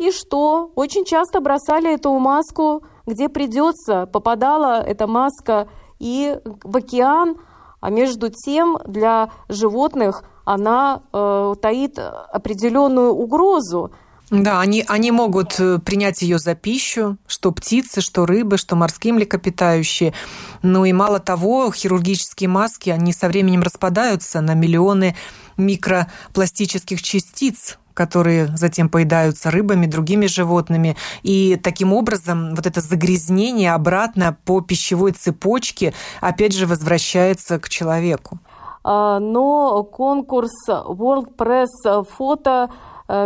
и 0.00 0.10
что? 0.12 0.70
Очень 0.76 1.04
часто 1.04 1.40
бросали 1.40 1.92
эту 1.92 2.12
маску, 2.18 2.84
где 3.06 3.28
придется, 3.28 4.06
попадала 4.06 4.80
эта 4.80 5.06
маска 5.06 5.68
и 5.98 6.38
в 6.64 6.74
океан, 6.74 7.36
а 7.80 7.90
между 7.90 8.30
тем 8.30 8.78
для 8.86 9.30
животных 9.50 10.24
она 10.46 11.02
э, 11.12 11.54
таит 11.60 11.98
определенную 11.98 13.12
угрозу. 13.12 13.90
Да, 14.30 14.60
они, 14.60 14.84
они 14.86 15.10
могут 15.10 15.58
э, 15.58 15.80
принять 15.80 16.22
ее 16.22 16.38
за 16.38 16.54
пищу, 16.54 17.16
что 17.26 17.50
птицы, 17.50 18.00
что 18.00 18.26
рыбы, 18.26 18.58
что 18.58 18.76
морские 18.76 19.12
млекопитающие. 19.12 20.14
Ну 20.62 20.84
и 20.84 20.92
мало 20.92 21.18
того, 21.18 21.72
хирургические 21.72 22.48
маски, 22.48 22.90
они 22.90 23.12
со 23.12 23.26
временем 23.26 23.62
распадаются 23.62 24.40
на 24.40 24.54
миллионы 24.54 25.16
микропластических 25.56 27.02
частиц, 27.02 27.78
которые 27.92 28.56
затем 28.56 28.88
поедаются 28.88 29.50
рыбами, 29.50 29.86
другими 29.86 30.26
животными. 30.26 30.96
И 31.24 31.56
таким 31.56 31.92
образом 31.92 32.54
вот 32.54 32.66
это 32.66 32.80
загрязнение 32.80 33.74
обратно 33.74 34.36
по 34.44 34.60
пищевой 34.60 35.10
цепочке 35.10 35.92
опять 36.20 36.54
же 36.54 36.66
возвращается 36.66 37.58
к 37.58 37.68
человеку. 37.68 38.38
А, 38.82 39.18
но 39.18 39.82
конкурс 39.82 40.52
World 40.68 41.36
Press 41.36 41.66
э, 41.84 42.04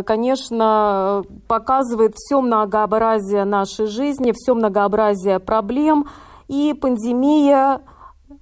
конечно, 0.07 1.23
показывает 1.49 2.15
все 2.17 2.41
многообразие 2.41 3.45
нашей 3.45 3.87
жизни, 3.87 4.33
все 4.33 4.55
многообразие 4.55 5.41
проблем, 5.41 6.07
и 6.49 6.75
пандемия 6.75 7.83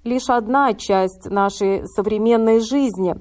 лишь 0.04 0.28
одна 0.28 0.74
часть 0.74 1.30
нашей 1.30 1.86
современной 1.86 2.60
жизни. 2.60 3.16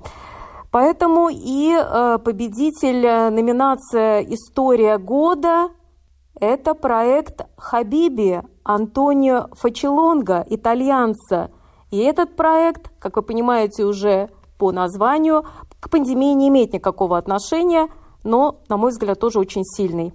Поэтому 0.71 1.29
и 1.29 1.73
э, 1.73 2.17
победитель 2.23 3.05
э, 3.05 3.29
номинация 3.29 4.21
«История 4.21 4.97
года»– 4.97 5.69
это 6.39 6.75
проект 6.75 7.45
Хабиби 7.57 8.41
Антонио 8.63 9.49
Фачелонга, 9.53 10.45
итальянца. 10.49 11.51
И 11.91 11.97
этот 11.97 12.37
проект, 12.37 12.89
как 12.99 13.17
вы 13.17 13.21
понимаете 13.21 13.83
уже 13.83 14.29
по 14.57 14.71
названию, 14.71 15.45
к 15.81 15.89
пандемии 15.89 16.33
не 16.33 16.47
имеет 16.47 16.71
никакого 16.71 17.17
отношения, 17.17 17.89
но, 18.23 18.59
на 18.69 18.77
мой 18.77 18.91
взгляд, 18.91 19.19
тоже 19.19 19.39
очень 19.39 19.63
сильный. 19.63 20.13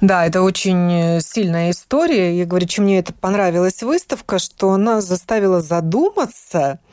Да, 0.00 0.26
это 0.26 0.42
очень 0.42 0.92
э, 0.92 1.20
сильная 1.20 1.70
история. 1.70 2.36
Я 2.36 2.44
говорю, 2.44 2.66
чем 2.66 2.84
мне 2.84 2.98
это 2.98 3.12
понравилась 3.12 3.82
выставка, 3.82 4.38
что 4.38 4.72
она 4.72 5.00
заставила 5.00 5.60
задуматься– 5.60 6.80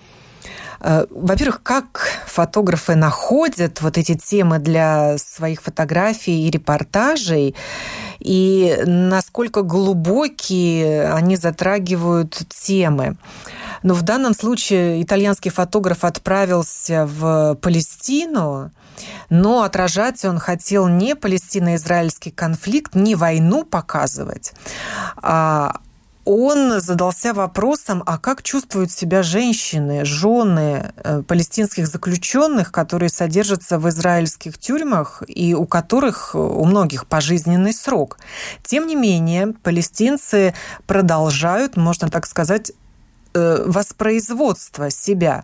Э, 0.82 1.06
во-первых, 1.10 1.62
как 1.62 2.22
фотографы 2.26 2.96
находят 2.96 3.82
вот 3.82 3.98
эти 3.98 4.16
темы 4.16 4.60
для 4.60 5.18
своих 5.18 5.62
фотографий 5.62 6.48
и 6.48 6.50
репортажей, 6.50 7.56
и 8.20 8.82
насколько 8.86 9.62
глубокие 9.62 11.12
они 11.14 11.36
затрагивают 11.36 12.42
темы. 12.50 13.18
Но 13.84 13.94
в 13.94 14.02
данном 14.02 14.34
случае 14.34 15.02
итальянский 15.04 15.52
фотограф 15.52 16.04
отправился 16.04 17.06
в 17.06 17.56
Палестину, 17.62 18.72
но 19.30 19.64
отражать 19.64 20.24
он 20.26 20.40
хотел 20.40 20.88
не 20.88 21.16
палестино-израильский 21.16 22.32
конфликт, 22.32 22.96
не 22.96 23.16
войну 23.16 23.64
показывать, 23.64 24.54
а 25.18 25.78
он 26.24 26.80
задался 26.80 27.34
вопросом, 27.34 28.04
а 28.06 28.18
как 28.18 28.44
чувствуют 28.44 28.92
себя 28.92 29.24
женщины, 29.24 30.06
жены 30.06 30.94
э, 30.96 31.24
палестинских 31.24 31.88
заключенных, 31.88 32.72
которые 32.72 33.10
содержатся 33.10 33.80
в 33.80 33.90
израильских 33.90 34.58
тюрьмах 34.58 35.24
и 35.28 35.56
у 35.56 35.66
которых 35.66 36.32
э, 36.34 36.38
у 36.38 36.64
многих 36.66 37.08
пожизненный 37.08 37.74
срок. 37.74 38.20
Тем 38.64 38.86
не 38.86 38.96
менее, 38.96 39.54
палестинцы 39.64 40.54
продолжают, 40.86 41.76
можно 41.76 42.10
так 42.10 42.28
сказать, 42.28 42.72
э, 43.34 43.64
воспроизводство 43.66 44.92
себя. 44.92 45.44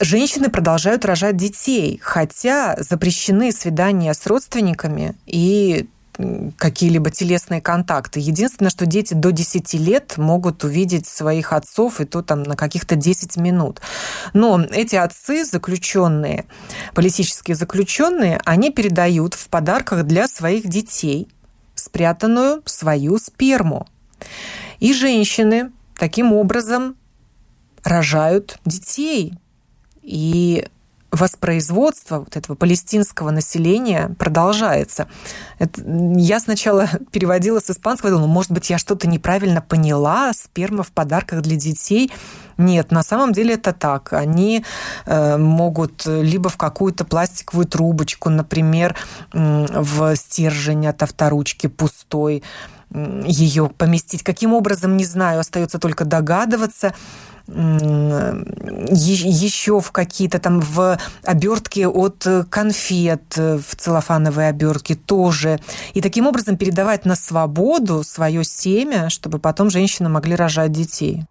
Женщины 0.00 0.50
продолжают 0.50 1.04
рожать 1.04 1.36
детей, 1.36 2.00
хотя 2.02 2.76
запрещены 2.78 3.52
свидания 3.52 4.12
с 4.12 4.26
родственниками 4.26 5.14
и 5.26 5.88
какие-либо 6.58 7.10
телесные 7.10 7.60
контакты. 7.60 8.20
Единственное, 8.20 8.70
что 8.70 8.86
дети 8.86 9.14
до 9.14 9.32
10 9.32 9.74
лет 9.74 10.16
могут 10.16 10.62
увидеть 10.62 11.08
своих 11.08 11.52
отцов, 11.52 12.00
и 12.00 12.04
то 12.04 12.22
там 12.22 12.42
на 12.44 12.56
каких-то 12.56 12.94
10 12.94 13.36
минут. 13.36 13.80
Но 14.32 14.60
эти 14.60 14.96
отцы, 14.96 15.44
заключенные, 15.44 16.44
политические 16.94 17.56
заключенные, 17.56 18.40
они 18.44 18.70
передают 18.70 19.34
в 19.34 19.48
подарках 19.48 20.04
для 20.04 20.28
своих 20.28 20.68
детей 20.68 21.28
спрятанную 21.74 22.62
свою 22.64 23.18
сперму. 23.18 23.86
И 24.78 24.94
женщины 24.94 25.72
таким 25.98 26.32
образом 26.32 26.96
рожают 27.82 28.58
детей. 28.64 29.36
И 30.04 30.66
воспроизводство 31.14 32.20
вот 32.20 32.36
этого 32.36 32.56
палестинского 32.56 33.30
населения 33.30 34.14
продолжается. 34.18 35.06
Это, 35.58 35.80
я 36.16 36.40
сначала 36.40 36.88
переводила 37.12 37.60
с 37.60 37.70
испанского, 37.70 38.10
думала, 38.10 38.26
может 38.26 38.50
быть, 38.50 38.68
я 38.70 38.78
что-то 38.78 39.06
неправильно 39.06 39.62
поняла, 39.62 40.32
сперма 40.32 40.82
в 40.82 40.90
подарках 40.90 41.42
для 41.42 41.56
детей. 41.56 42.10
Нет, 42.56 42.90
на 42.90 43.02
самом 43.02 43.32
деле 43.32 43.54
это 43.54 43.72
так. 43.72 44.12
Они 44.12 44.64
э, 45.06 45.36
могут 45.36 46.04
либо 46.06 46.48
в 46.50 46.56
какую-то 46.56 47.04
пластиковую 47.04 47.66
трубочку, 47.66 48.30
например, 48.30 48.96
в 49.32 50.16
стержень 50.16 50.86
от 50.86 51.02
авторучки 51.02 51.66
пустой, 51.66 52.42
ее 52.94 53.68
поместить. 53.68 54.22
Каким 54.22 54.54
образом, 54.54 54.96
не 54.96 55.04
знаю, 55.04 55.40
остается 55.40 55.78
только 55.78 56.04
догадываться 56.04 56.94
еще 57.46 59.80
в 59.80 59.92
какие-то 59.92 60.38
там 60.38 60.60
в 60.60 60.98
обертке 61.24 61.86
от 61.86 62.26
конфет, 62.48 63.36
в 63.36 63.76
целлофановой 63.76 64.48
обертке 64.48 64.94
тоже. 64.94 65.60
И 65.92 66.00
таким 66.00 66.26
образом 66.26 66.56
передавать 66.56 67.04
на 67.04 67.16
свободу 67.16 68.02
свое 68.02 68.44
семя, 68.44 69.10
чтобы 69.10 69.38
потом 69.38 69.68
женщины 69.68 70.08
могли 70.08 70.36
рожать 70.36 70.72
детей. 70.72 71.24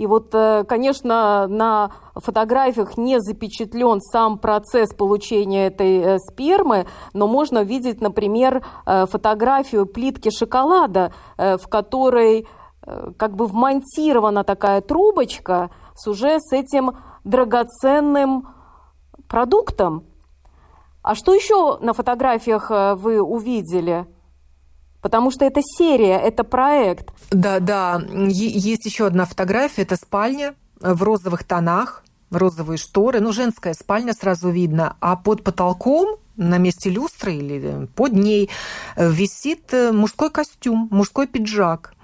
И 0.00 0.06
вот, 0.06 0.34
э, 0.34 0.64
конечно, 0.64 1.46
на 1.46 1.90
фотографиях 2.14 2.96
не 2.96 3.20
запечатлен 3.20 4.00
сам 4.00 4.38
процесс 4.38 4.94
получения 4.94 5.66
этой 5.66 5.98
э, 5.98 6.18
спермы, 6.20 6.86
но 7.12 7.28
можно 7.28 7.62
видеть, 7.62 8.00
например, 8.00 8.64
э, 8.86 9.04
фотографию 9.04 9.84
плитки 9.84 10.30
шоколада, 10.30 11.12
в 11.36 11.68
которой 11.68 12.48
как 13.18 13.36
бы 13.36 13.46
вмонтирована 13.46 14.42
такая 14.42 14.80
трубочка 14.80 15.70
с 15.94 16.08
уже 16.08 16.40
с 16.40 16.50
этим 16.52 16.96
драгоценным 17.24 18.48
продуктом. 19.28 20.04
А 21.02 21.14
что 21.14 21.34
еще 21.34 21.76
на 21.80 21.92
фотографиях 21.92 22.70
вы 22.70 23.20
увидели? 23.20 24.06
Потому 25.02 25.30
что 25.30 25.44
это 25.44 25.60
серия, 25.62 26.18
это 26.18 26.44
проект. 26.44 27.08
Да, 27.30 27.60
да. 27.60 28.02
Есть 28.28 28.84
еще 28.84 29.06
одна 29.06 29.24
фотография. 29.24 29.82
Это 29.82 29.96
спальня 29.96 30.54
в 30.80 31.02
розовых 31.02 31.44
тонах, 31.44 32.04
розовые 32.30 32.78
шторы. 32.78 33.20
Ну, 33.20 33.32
женская 33.32 33.74
спальня 33.74 34.12
сразу 34.12 34.50
видно. 34.50 34.96
А 35.00 35.16
под 35.16 35.42
потолком 35.42 36.16
на 36.36 36.58
месте 36.58 36.90
люстры 36.90 37.34
или 37.34 37.86
под 37.94 38.12
ней 38.12 38.50
висит 38.96 39.72
мужской 39.92 40.30
костюм, 40.30 40.88
мужской 40.90 41.26
пиджак. 41.26 41.94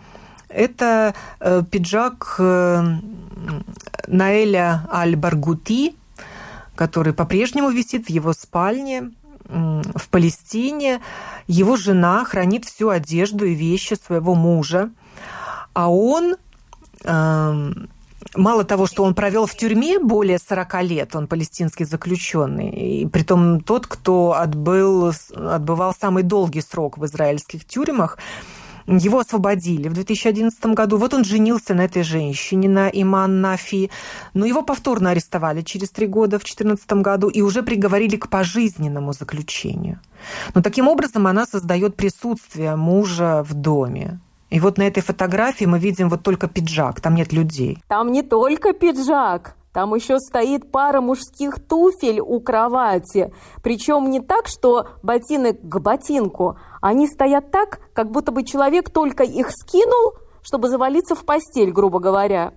Это 0.49 1.15
э, 1.41 1.63
пиджак 1.71 2.37
э, 2.39 2.83
Наэля 4.07 4.89
Аль-Баргути, 4.93 5.97
который 6.77 7.13
по-прежнему 7.13 7.71
висит 7.71 8.07
в 8.07 8.11
его 8.11 8.33
спальне 8.33 9.11
в 9.49 10.09
Палестине. 10.11 11.01
Его 11.47 11.77
жена 11.77 12.25
хранит 12.25 12.65
всю 12.65 12.89
одежду 12.89 13.45
и 13.45 13.55
вещи 13.55 13.95
своего 13.95 14.35
мужа, 14.35 14.91
а 15.73 15.91
он 15.91 16.37
эм, 17.05 17.89
мало 18.35 18.65
того, 18.65 18.87
что 18.87 19.05
он 19.05 19.15
провел 19.15 19.47
в 19.47 19.55
тюрьме 19.55 19.99
более 19.99 20.39
40 20.39 20.83
лет, 20.83 21.17
он 21.17 21.27
палестинский 21.27 21.85
заключенный, 21.85 22.71
и 22.71 23.07
притом 23.07 23.61
тот, 23.61 23.87
кто 23.87 24.33
отбыл, 24.33 25.13
отбывал 25.35 25.95
самый 25.99 26.23
долгий 26.23 26.63
срок 26.63 26.99
в 26.99 27.07
израильских 27.07 27.65
тюрьмах, 27.65 28.19
его 28.87 29.19
освободили 29.19 29.89
в 29.89 29.93
2011 29.93 30.67
году. 30.67 30.97
Вот 30.97 31.15
он 31.15 31.25
женился 31.25 31.75
на 31.75 31.85
этой 31.85 32.03
женщине, 32.03 32.69
на 32.69 32.89
Иман 32.89 33.41
Нафи. 33.41 33.91
Но 34.35 34.47
его 34.47 34.63
повторно 34.63 35.11
арестовали 35.11 35.63
через 35.63 35.91
три 35.91 36.07
года 36.07 36.39
в 36.39 36.43
2014 36.43 36.93
году 37.03 37.29
и 37.29 37.43
уже 37.43 37.63
приговорили 37.63 38.17
к 38.17 38.29
пожизненному 38.29 39.13
заключению. 39.13 40.01
Но 40.55 40.63
таким 40.63 40.89
образом 40.89 41.27
она 41.27 41.47
создает 41.47 41.97
присутствие 41.97 42.77
мужа 42.77 43.43
в 43.43 43.55
доме. 43.55 44.21
И 44.51 44.61
вот 44.61 44.79
на 44.79 44.85
этой 44.85 45.03
фотографии 45.03 45.65
мы 45.65 45.79
видим 45.79 46.09
вот 46.09 46.23
только 46.23 46.47
пиджак, 46.47 47.01
там 47.01 47.15
нет 47.15 47.33
людей. 47.33 47.79
Там 47.89 48.13
не 48.13 48.23
только 48.23 48.73
пиджак, 48.73 49.57
там 49.77 49.95
еще 49.95 50.19
стоит 50.21 50.73
пара 50.73 51.03
мужских 51.03 51.59
туфель 51.63 52.19
у 52.19 52.41
кровати. 52.41 53.31
Причем 53.63 54.09
не 54.09 54.21
так, 54.21 54.47
что 54.47 54.87
ботинок 55.03 55.61
к 55.61 55.81
ботинку. 55.81 56.57
Они 56.81 57.07
стоят 57.07 57.51
так, 57.51 57.81
как 57.93 58.11
будто 58.11 58.33
бы 58.33 58.43
человек 58.43 58.89
только 58.89 59.23
их 59.23 59.51
скинул, 59.51 60.15
чтобы 60.41 60.71
завалиться 60.71 61.15
в 61.15 61.27
постель, 61.27 61.73
грубо 61.73 61.99
говоря. 61.99 62.55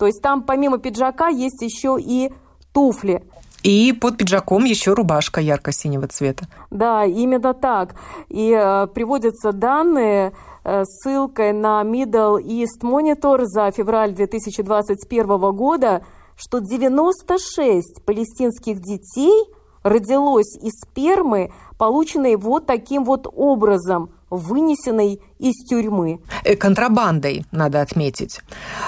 То 0.00 0.06
есть 0.06 0.20
там 0.20 0.42
помимо 0.42 0.78
пиджака 0.78 1.28
есть 1.28 1.62
еще 1.62 1.96
и 1.96 2.32
туфли. 2.72 3.24
И 3.62 3.92
под 3.92 4.16
пиджаком 4.16 4.64
еще 4.64 4.94
рубашка 4.94 5.40
ярко-синего 5.40 6.08
цвета. 6.08 6.48
Да, 6.72 7.04
именно 7.04 7.54
так. 7.54 7.94
И 8.30 8.50
э, 8.50 8.88
приводятся 8.88 9.52
данные 9.52 10.32
э, 10.64 10.82
ссылкой 10.84 11.52
на 11.52 11.84
Middle 11.84 12.42
East 12.42 12.82
Monitor 12.82 13.44
за 13.44 13.70
февраль 13.70 14.12
2021 14.12 15.38
года– 15.52 16.04
что 16.38 16.60
96 16.60 18.04
палестинских 18.04 18.80
детей 18.80 19.44
родилось 19.82 20.56
из 20.62 20.72
спермы, 20.80 21.52
полученной 21.76 22.36
вот 22.36 22.66
таким 22.66 23.04
вот 23.04 23.26
образом, 23.30 24.10
вынесенной 24.30 25.20
из 25.38 25.54
тюрьмы. 25.68 26.20
Э, 26.44 26.54
контрабандой, 26.56 27.44
надо 27.50 27.80
отметить. 27.80 28.40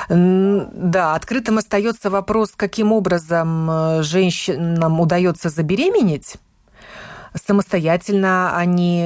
Да, 0.08 1.14
открытым 1.14 1.58
остается 1.58 2.10
вопрос, 2.10 2.52
каким 2.54 2.92
образом 2.92 3.70
э, 3.70 4.02
женщинам 4.02 5.00
удается 5.00 5.48
забеременеть 5.48 6.36
самостоятельно 7.46 8.56
они 8.56 9.02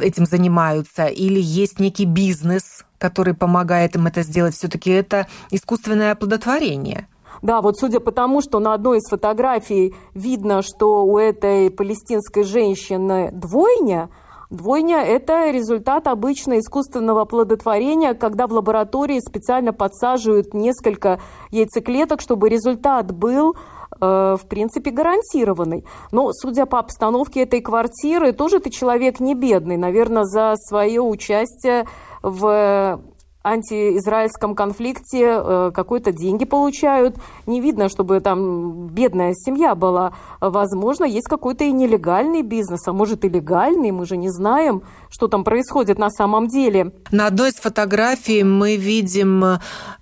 этим 0.00 0.26
занимаются, 0.26 1.06
или 1.06 1.40
есть 1.40 1.78
некий 1.78 2.04
бизнес, 2.04 2.84
который 2.98 3.32
помогает 3.32 3.94
им 3.94 4.08
это 4.08 4.22
сделать. 4.22 4.56
Все-таки 4.56 4.90
это 4.90 5.28
искусственное 5.52 6.12
оплодотворение. 6.12 7.06
Да, 7.42 7.60
вот 7.60 7.78
судя 7.78 8.00
по 8.00 8.12
тому, 8.12 8.40
что 8.40 8.58
на 8.58 8.74
одной 8.74 8.98
из 8.98 9.08
фотографий 9.08 9.94
видно, 10.14 10.62
что 10.62 11.04
у 11.04 11.18
этой 11.18 11.70
палестинской 11.70 12.42
женщины 12.42 13.30
двойня, 13.32 14.10
Двойня– 14.50 15.02
это 15.06 15.50
результат 15.50 16.06
обычно 16.06 16.58
искусственного 16.58 17.22
оплодотворения, 17.22 18.14
когда 18.14 18.46
в 18.46 18.52
лаборатории 18.52 19.20
специально 19.20 19.74
подсаживают 19.74 20.54
несколько 20.54 21.20
яйцеклеток, 21.50 22.22
чтобы 22.22 22.48
результат 22.48 23.12
был 23.12 23.56
э, 24.00 24.36
в 24.40 24.48
принципе, 24.48 24.90
гарантированный. 24.90 25.84
Но, 26.12 26.32
судя 26.32 26.64
по 26.64 26.78
обстановке 26.78 27.42
этой 27.42 27.60
квартиры, 27.60 28.32
тоже 28.32 28.60
ты 28.60 28.70
человек 28.70 29.20
не 29.20 29.34
бедный. 29.34 29.76
Наверное, 29.76 30.24
за 30.24 30.54
свое 30.56 31.02
участие 31.02 31.86
в 32.22 33.00
антиизраильском 33.42 34.54
конфликте 34.54 35.24
э, 35.24 35.70
какой-то 35.74 36.12
деньги 36.12 36.44
получают. 36.44 37.16
Не 37.46 37.60
видно, 37.60 37.88
чтобы 37.88 38.20
там 38.20 38.88
бедная 38.88 39.34
семья 39.34 39.74
была. 39.74 40.12
Возможно, 40.40 41.04
есть 41.04 41.28
какой-то 41.28 41.64
и 41.64 41.72
нелегальный 41.72 42.42
бизнес, 42.42 42.86
а 42.86 42.92
может 42.92 43.24
и 43.24 43.28
легальный. 43.28 43.90
Мы 43.90 44.06
же 44.06 44.16
не 44.16 44.28
знаем, 44.28 44.82
что 45.08 45.28
там 45.28 45.44
происходит 45.44 45.98
на 45.98 46.10
самом 46.10 46.48
деле. 46.48 46.92
На 47.10 47.26
одной 47.26 47.50
из 47.50 47.54
фотографий 47.54 48.42
мы 48.42 48.76
видим, 48.76 49.44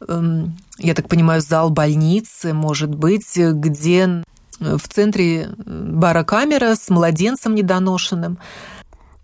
эм, 0.09 0.57
я 0.79 0.95
так 0.95 1.09
понимаю, 1.09 1.41
зал 1.41 1.71
больницы, 1.71 2.53
может 2.53 2.95
быть, 2.95 3.37
где 3.37 4.23
в 4.59 4.89
центре 4.89 5.51
бара 5.59 6.25
камера 6.25 6.75
с 6.75 6.89
младенцем 6.89 7.55
недоношенным. 7.55 8.39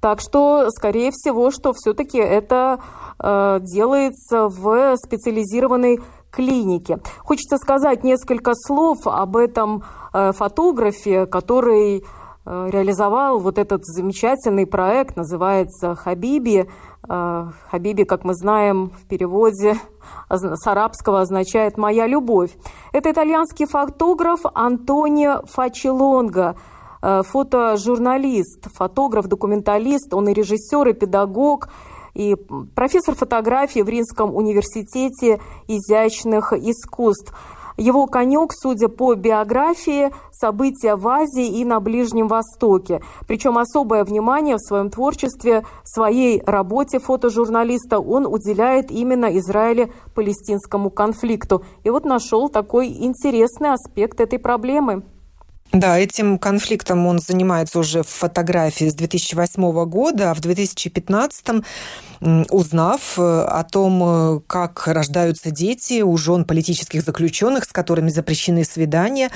Так 0.02 0.20
что, 0.20 0.68
скорее 0.70 1.12
всего, 1.12 1.52
что 1.52 1.72
все-таки 1.72 2.18
это 2.18 2.80
э, 3.20 3.58
делается 3.60 4.48
в 4.48 4.96
специализированной 4.96 6.00
клинике. 6.32 6.98
Хочется 7.20 7.56
сказать 7.56 8.02
несколько 8.02 8.54
слов 8.54 9.06
об 9.06 9.36
этом 9.36 9.84
э, 10.12 10.32
фотографе, 10.32 11.26
который 11.26 11.98
э, 12.44 12.68
реализовал 12.72 13.38
вот 13.38 13.58
этот 13.58 13.84
замечательный 13.84 14.66
проект, 14.66 15.14
называется 15.14 15.94
«Хабиби». 15.94 16.68
Э, 17.08 17.50
«Хабиби», 17.70 18.02
как 18.02 18.24
мы 18.24 18.34
знаем, 18.34 18.90
в 18.90 19.06
переводе 19.06 19.76
с 20.28 20.66
арабского 20.66 21.20
означает 21.20 21.78
«моя 21.78 22.08
любовь». 22.08 22.50
Это 22.92 23.12
итальянский 23.12 23.66
фотограф 23.66 24.40
Антонио 24.52 25.42
э, 25.44 26.54
фотожурналист, 27.02 28.68
фотограф, 28.74 29.26
документалист, 29.26 30.14
он 30.14 30.28
и 30.28 30.32
режиссер, 30.32 30.88
и 30.88 30.92
педагог, 30.92 31.68
и 32.14 32.36
профессор 32.74 33.14
фотографии 33.14 33.80
в 33.80 33.88
Римском 33.88 34.34
университете 34.34 35.40
изящных 35.66 36.52
искусств. 36.52 37.34
Его 37.78 38.06
конек, 38.06 38.52
судя 38.52 38.88
по 38.88 39.14
биографии, 39.14 40.12
события 40.30 40.94
в 40.94 41.08
Азии 41.08 41.58
и 41.58 41.64
на 41.64 41.80
Ближнем 41.80 42.28
Востоке. 42.28 43.02
Причем 43.26 43.56
особое 43.56 44.04
внимание 44.04 44.56
в 44.56 44.60
своем 44.60 44.90
творчестве, 44.90 45.64
своей 45.82 46.42
работе 46.44 46.98
фотожурналиста 46.98 47.98
он 47.98 48.26
уделяет 48.26 48.90
именно 48.90 49.36
Израиле-палестинскому 49.38 50.90
конфликту. 50.90 51.64
И 51.82 51.90
вот 51.90 52.04
нашел 52.04 52.50
такой 52.50 52.88
интересный 52.88 53.72
аспект 53.72 54.20
этой 54.20 54.38
проблемы. 54.38 55.02
Да, 55.72 55.98
этим 55.98 56.38
конфликтом 56.38 57.06
он 57.06 57.18
занимается 57.18 57.78
уже 57.78 58.02
в 58.02 58.08
фотографии 58.08 58.90
с 58.90 58.94
2008 58.94 59.84
года, 59.86 60.30
а 60.30 60.34
в 60.34 60.40
2015 60.40 61.64
узнав 62.50 63.18
э, 63.18 63.22
о 63.22 63.64
том, 63.64 64.02
э, 64.04 64.40
как 64.46 64.86
рождаются 64.86 65.50
дети 65.50 66.02
у 66.02 66.16
жен 66.16 66.44
политических 66.44 67.02
заключенных, 67.02 67.64
с 67.64 67.72
которыми 67.72 68.10
запрещены 68.10 68.64
свидания, 68.64 69.30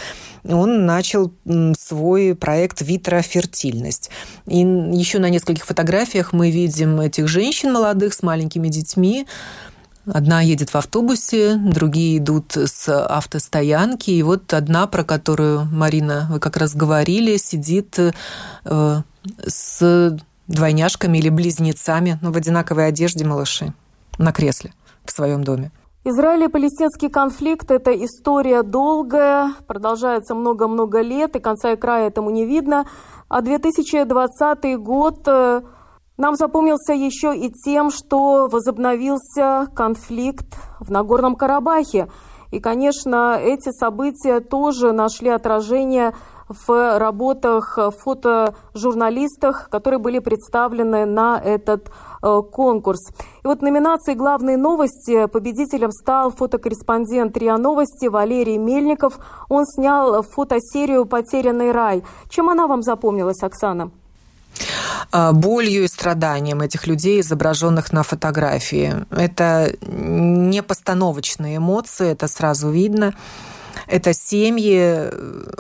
он 0.45 0.87
начал 0.87 1.33
свой 1.77 2.37
проект 2.37 2.83
«Витрофертильность». 2.83 4.11
И 4.47 4.59
еще 4.59 5.19
на 5.19 5.31
нескольких 5.31 5.67
фотографиях 5.67 6.33
мы 6.33 6.51
видим 6.53 7.01
этих 7.01 7.27
женщин 7.27 7.73
молодых 7.73 8.15
с 8.15 8.23
маленькими 8.23 8.69
детьми, 8.69 9.27
Одна 10.07 10.41
едет 10.41 10.71
в 10.71 10.77
автобусе, 10.77 11.57
другие 11.57 12.19
идут 12.19 12.57
с 12.57 12.89
автостоянки. 12.89 14.11
И 14.11 14.23
вот 14.23 14.55
одна, 14.55 14.87
про 14.87 15.03
которую, 15.03 15.67
Марина, 15.73 16.29
вы 16.31 16.39
как 16.39 16.57
раз 16.57 16.77
говорили, 16.77 17.37
сидит 17.37 17.99
э, 17.99 18.13
с 19.47 20.19
двойняшками 20.47 21.19
или 21.19 21.29
близнецами, 21.29 22.19
ну, 22.23 22.31
в 22.31 22.37
одинаковой 22.37 22.87
одежде 22.87 23.25
малыши 23.25 23.73
на 24.19 24.33
кресле 24.33 24.73
в 25.05 25.11
своем 25.11 25.43
доме. 25.43 25.73
Израиль 26.05 26.45
и 26.45 26.49
палестинский 26.49 27.09
конфликт– 27.09 27.69
это 27.73 27.91
история 27.93 28.63
долгая, 28.63 29.55
продолжается 29.67 30.37
много-много 30.37 31.01
лет, 31.01 31.35
и 31.35 31.41
конца 31.41 31.73
и 31.73 31.77
края 31.77 32.07
этому 32.07 32.31
не 32.31 32.47
видно. 32.47 32.87
А 33.29 33.41
2020 33.41 34.79
год 34.79 35.23
э, 35.27 35.63
нам 36.17 36.35
запомнился 36.35 36.93
еще 36.93 37.37
и 37.37 37.51
тем, 37.51 37.91
что 37.91 38.49
возобновился 38.51 39.69
конфликт 39.75 40.47
в 40.81 40.91
Нагорном 40.91 41.37
Карабахе. 41.37 42.09
И, 42.51 42.61
конечно, 42.61 43.39
эти 43.39 43.71
события 43.71 44.41
тоже 44.41 44.93
нашли 44.93 45.29
отражение 45.29 46.15
в 46.49 46.99
работах 46.99 47.79
фотожурналистах, 47.99 49.69
которые 49.69 49.99
были 49.99 50.21
представлены 50.21 51.05
на 51.05 51.41
этот 51.43 51.91
э, 52.23 52.43
конкурс. 52.53 53.11
И 53.43 53.47
вот 53.47 53.63
номинации 53.63 54.15
«Главные 54.15 54.57
новости» 54.57 55.27
победителем 55.27 55.91
стал 55.91 56.31
фотокорреспондент 56.31 57.37
РИА 57.37 57.57
Новости 57.57 58.07
Валерий 58.07 58.59
Мельников. 58.59 59.19
Он 59.49 59.67
снял 59.67 60.23
фотосерию 60.23 61.05
«Потерянный 61.05 61.73
рай». 61.73 62.05
Чем 62.29 62.49
она 62.49 62.69
вам 62.69 62.83
запомнилась, 62.83 63.43
Оксана? 63.43 63.91
А, 65.13 65.33
болью 65.33 65.85
и 65.85 65.89
страданием 65.89 66.61
этих 66.61 66.87
людей, 66.87 67.21
изображенных 67.21 67.93
на 67.93 68.03
фотографии. 68.03 68.95
Это 69.11 69.73
не 69.83 70.63
постановочные 70.63 71.57
эмоции, 71.57 72.11
это 72.11 72.29
сразу 72.29 72.71
видно. 72.71 73.15
Это 73.87 74.13
семьи 74.15 74.81
э, 74.81 75.11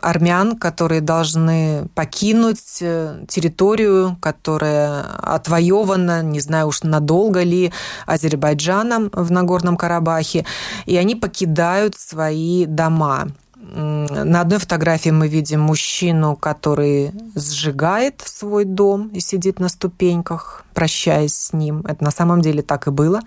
армян, 0.03 0.57
которые 0.57 1.01
должны 1.01 1.89
покинуть 1.95 2.79
э, 2.81 3.25
территорию, 3.29 4.17
которая 4.21 5.03
отвоевана, 5.23 6.23
не 6.23 6.41
знаю 6.41 6.69
уж 6.69 6.83
надолго 6.83 7.43
ли, 7.43 7.73
Азербайджаном 8.05 9.11
в 9.13 9.31
Нагорном 9.31 9.77
Карабахе, 9.77 10.45
и 10.87 10.97
они 10.97 11.15
покидают 11.15 11.97
свои 11.97 12.67
дома. 12.67 13.29
На 13.75 14.41
одной 14.41 14.59
фотографии 14.59 15.11
мы 15.11 15.29
видим 15.29 15.61
мужчину, 15.61 16.37
который 16.37 17.13
сжигает 17.35 18.23
свой 18.25 18.65
дом 18.65 19.09
и 19.09 19.21
сидит 19.21 19.59
на 19.59 19.69
ступеньках, 19.69 20.65
прощаясь 20.73 21.35
с 21.35 21.53
ним. 21.53 21.81
Это 21.81 22.05
на 22.05 22.11
самом 22.11 22.43
деле 22.43 22.63
так 22.63 22.87
и 22.87 22.91
было 22.91 23.23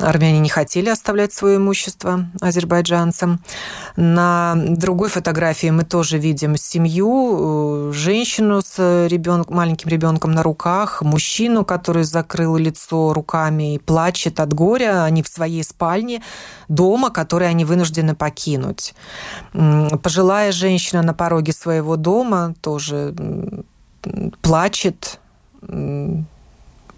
армяне 0.00 0.40
не 0.40 0.48
хотели 0.48 0.88
оставлять 0.88 1.32
свое 1.32 1.56
имущество 1.56 2.26
азербайджанцам. 2.40 3.40
На 3.96 4.54
другой 4.56 5.08
фотографии 5.08 5.70
мы 5.70 5.84
тоже 5.84 6.18
видим 6.18 6.56
семью, 6.56 7.90
э, 7.90 7.92
женщину 7.92 8.62
с 8.62 9.06
ребенок, 9.08 9.50
маленьким 9.50 9.88
ребенком 9.88 10.32
на 10.32 10.42
руках, 10.42 11.02
мужчину, 11.02 11.64
который 11.64 12.04
закрыл 12.04 12.56
лицо 12.56 13.12
руками 13.12 13.74
и 13.74 13.78
плачет 13.78 14.40
от 14.40 14.52
горя. 14.52 15.04
Они 15.04 15.22
в 15.22 15.28
своей 15.28 15.62
спальне 15.64 16.22
дома, 16.68 17.10
который 17.10 17.48
они 17.48 17.64
вынуждены 17.64 18.14
покинуть. 18.14 18.94
Пожилая 19.52 20.52
женщина 20.52 21.02
на 21.02 21.14
пороге 21.14 21.52
своего 21.52 21.96
дома 21.96 22.54
тоже 22.60 23.14
плачет, 24.42 25.18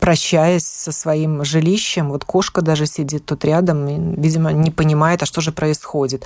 прощаясь 0.01 0.67
со 0.67 0.93
своим 0.93 1.45
жилищем. 1.45 2.11
Вот 2.11 2.25
кошка 2.25 2.63
даже 2.63 2.87
сидит 2.87 3.25
тут 3.27 3.45
рядом, 3.45 3.89
и, 3.89 4.21
видимо, 4.21 4.53
не 4.53 4.71
понимает, 4.71 5.23
а 5.23 5.27
что 5.27 5.41
же 5.41 5.53
происходит. 5.53 6.25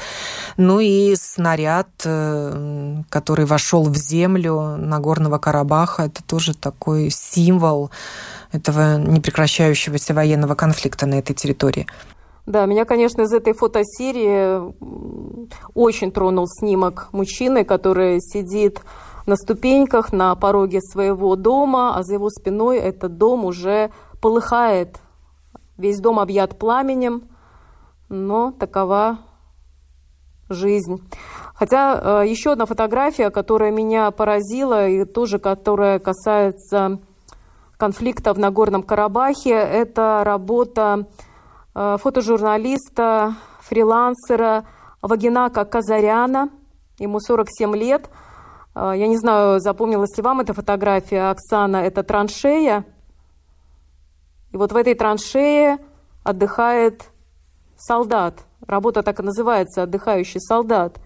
Ну 0.57 0.81
и 0.81 1.15
снаряд, 1.17 1.89
э, 2.05 3.03
который 3.09 3.45
вошел 3.45 3.85
в 3.85 3.97
землю 3.97 4.77
Нагорного 4.77 5.39
Карабаха, 5.39 6.05
это 6.05 6.23
тоже 6.23 6.55
такой 6.55 7.11
символ 7.11 7.91
этого 8.53 8.99
непрекращающегося 8.99 10.15
военного 10.15 10.55
конфликта 10.55 11.07
на 11.07 11.15
этой 11.15 11.35
территории. 11.35 11.87
Да, 12.47 12.67
меня, 12.67 12.85
конечно, 12.85 13.23
из 13.23 13.33
этой 13.33 13.53
фотосерии 13.53 14.75
очень 15.75 16.11
тронул 16.11 16.49
снимок 16.49 17.09
мужчины, 17.13 17.65
который 17.65 18.21
сидит 18.21 18.81
на 19.27 19.37
ступеньках 19.37 20.13
на 20.13 20.35
пороге 20.35 20.81
своего 20.81 21.37
дома, 21.37 21.97
а 21.97 22.03
за 22.03 22.15
его 22.15 22.31
спиной 22.31 22.79
этот 22.79 23.19
дом 23.19 23.45
уже 23.45 23.91
полыхает. 24.21 24.99
Весь 25.77 25.99
дом 25.99 26.19
объят 26.19 26.59
пламенем, 26.59 27.29
но 28.09 28.53
такова 28.53 29.19
жизнь. 30.49 31.01
Хотя 31.55 32.23
э, 32.23 32.29
еще 32.29 32.53
одна 32.53 32.67
фотография, 32.67 33.31
которая 33.31 33.71
меня 33.71 34.11
поразила 34.11 34.89
и 34.89 35.05
тоже 35.05 35.39
которая 35.39 35.99
касается 35.99 36.99
конфликта 37.77 38.35
в 38.35 38.39
Нагорном 38.39 38.83
Карабахе, 38.83 39.55
это 39.55 40.23
работа 40.25 41.07
э, 41.75 41.97
фотожурналиста, 42.01 43.35
фрилансера 43.61 44.67
Вагинака 45.03 45.65
Казаряна. 45.65 46.51
Ему 46.99 47.21
47 47.21 47.77
лет– 47.77 48.11
я 48.81 49.09
не 49.09 49.17
знаю, 49.17 49.61
запомнилась 49.61 50.17
ли 50.17 50.23
вам 50.23 50.41
эта 50.41 50.55
фотография, 50.55 51.31
Оксана, 51.31 51.79
это 51.79 52.03
траншея. 52.03 52.85
И 54.53 54.57
вот 54.57 54.73
в 54.73 54.77
этой 54.77 54.95
траншее 54.95 55.79
отдыхает 56.25 57.11
солдат. 57.77 58.45
Работа 58.67 59.03
так 59.03 59.21
и 59.21 59.23
называется 59.23 59.83
«Отдыхающий 59.83 60.41
солдат». 60.41 61.01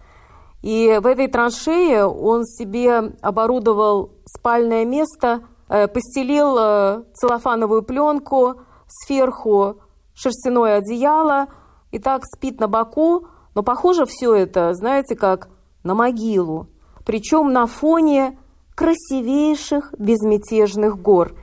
И 0.63 0.99
в 1.03 1.07
этой 1.07 1.29
траншее 1.29 2.07
он 2.07 2.45
себе 2.45 3.13
оборудовал 3.21 4.13
спальное 4.25 4.85
место, 4.85 5.43
э, 5.69 5.89
постелил 5.89 6.57
э, 6.59 7.03
целлофановую 7.15 7.83
пленку, 7.83 8.63
сверху 8.87 9.81
шерстяное 10.15 10.79
одеяло 10.79 11.49
и 11.91 11.99
так 11.99 12.23
спит 12.25 12.61
на 12.61 12.69
боку. 12.69 13.27
Но 13.55 13.63
похоже 13.63 14.07
все 14.07 14.35
это, 14.35 14.73
знаете, 14.73 15.17
как 15.17 15.49
на 15.83 15.95
могилу 15.95 16.69
причем 17.05 17.53
на 17.53 17.67
фоне 17.67 18.37
красивейших 18.75 19.95
безмятежных 19.99 21.01
гор. 21.01 21.37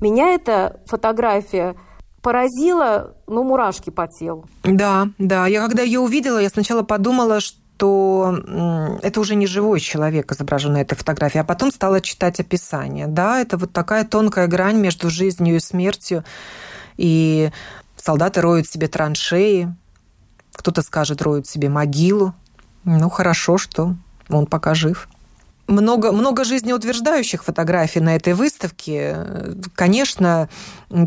Меня 0.00 0.34
эта 0.34 0.80
фотография 0.86 1.76
поразила, 2.20 3.14
ну, 3.26 3.44
мурашки 3.44 3.90
по 3.90 4.06
телу. 4.06 4.46
Да, 4.62 5.08
да. 5.18 5.46
Я 5.46 5.66
когда 5.66 5.82
ее 5.82 6.00
увидела, 6.00 6.38
я 6.38 6.48
сначала 6.48 6.82
подумала, 6.82 7.40
что 7.40 8.34
это 9.02 9.20
уже 9.20 9.34
не 9.34 9.46
живой 9.46 9.80
человек, 9.80 10.32
изображен 10.32 10.72
на 10.72 10.80
этой 10.80 10.94
фотографии, 10.94 11.38
а 11.38 11.44
потом 11.44 11.70
стала 11.70 12.00
читать 12.00 12.40
описание. 12.40 13.06
Да, 13.06 13.40
это 13.40 13.56
вот 13.56 13.72
такая 13.72 14.04
тонкая 14.04 14.46
грань 14.46 14.78
между 14.78 15.10
жизнью 15.10 15.56
и 15.56 15.60
смертью. 15.60 16.24
И 16.96 17.50
солдаты 17.96 18.40
роют 18.40 18.66
себе 18.66 18.88
траншеи, 18.88 19.74
кто-то 20.54 20.82
скажет, 20.82 21.20
роют 21.22 21.46
себе 21.46 21.68
могилу. 21.68 22.32
Ну, 22.84 23.10
хорошо, 23.10 23.58
что 23.58 23.96
он 24.28 24.46
пока 24.46 24.74
жив. 24.74 25.08
много, 25.66 26.12
много 26.12 26.44
жизнеутверждающих 26.44 27.44
фотографий 27.44 28.00
на 28.00 28.16
этой 28.16 28.34
выставке. 28.34 29.16
Конечно, 29.74 30.48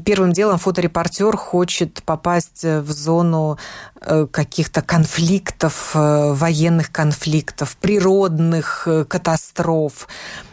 первым 0.06 0.34
делом 0.34 0.58
фоторепортер 0.58 1.38
хочет 1.38 2.02
попасть 2.04 2.64
в 2.64 2.92
зону 2.92 3.58
э, 4.02 4.28
каких-то 4.32 4.82
конфликтов, 4.82 5.92
э, 5.94 6.34
военных 6.34 6.92
конфликтов, 6.92 7.78
природных 7.78 8.88
э, 8.88 9.06
катастроф. 9.06 10.08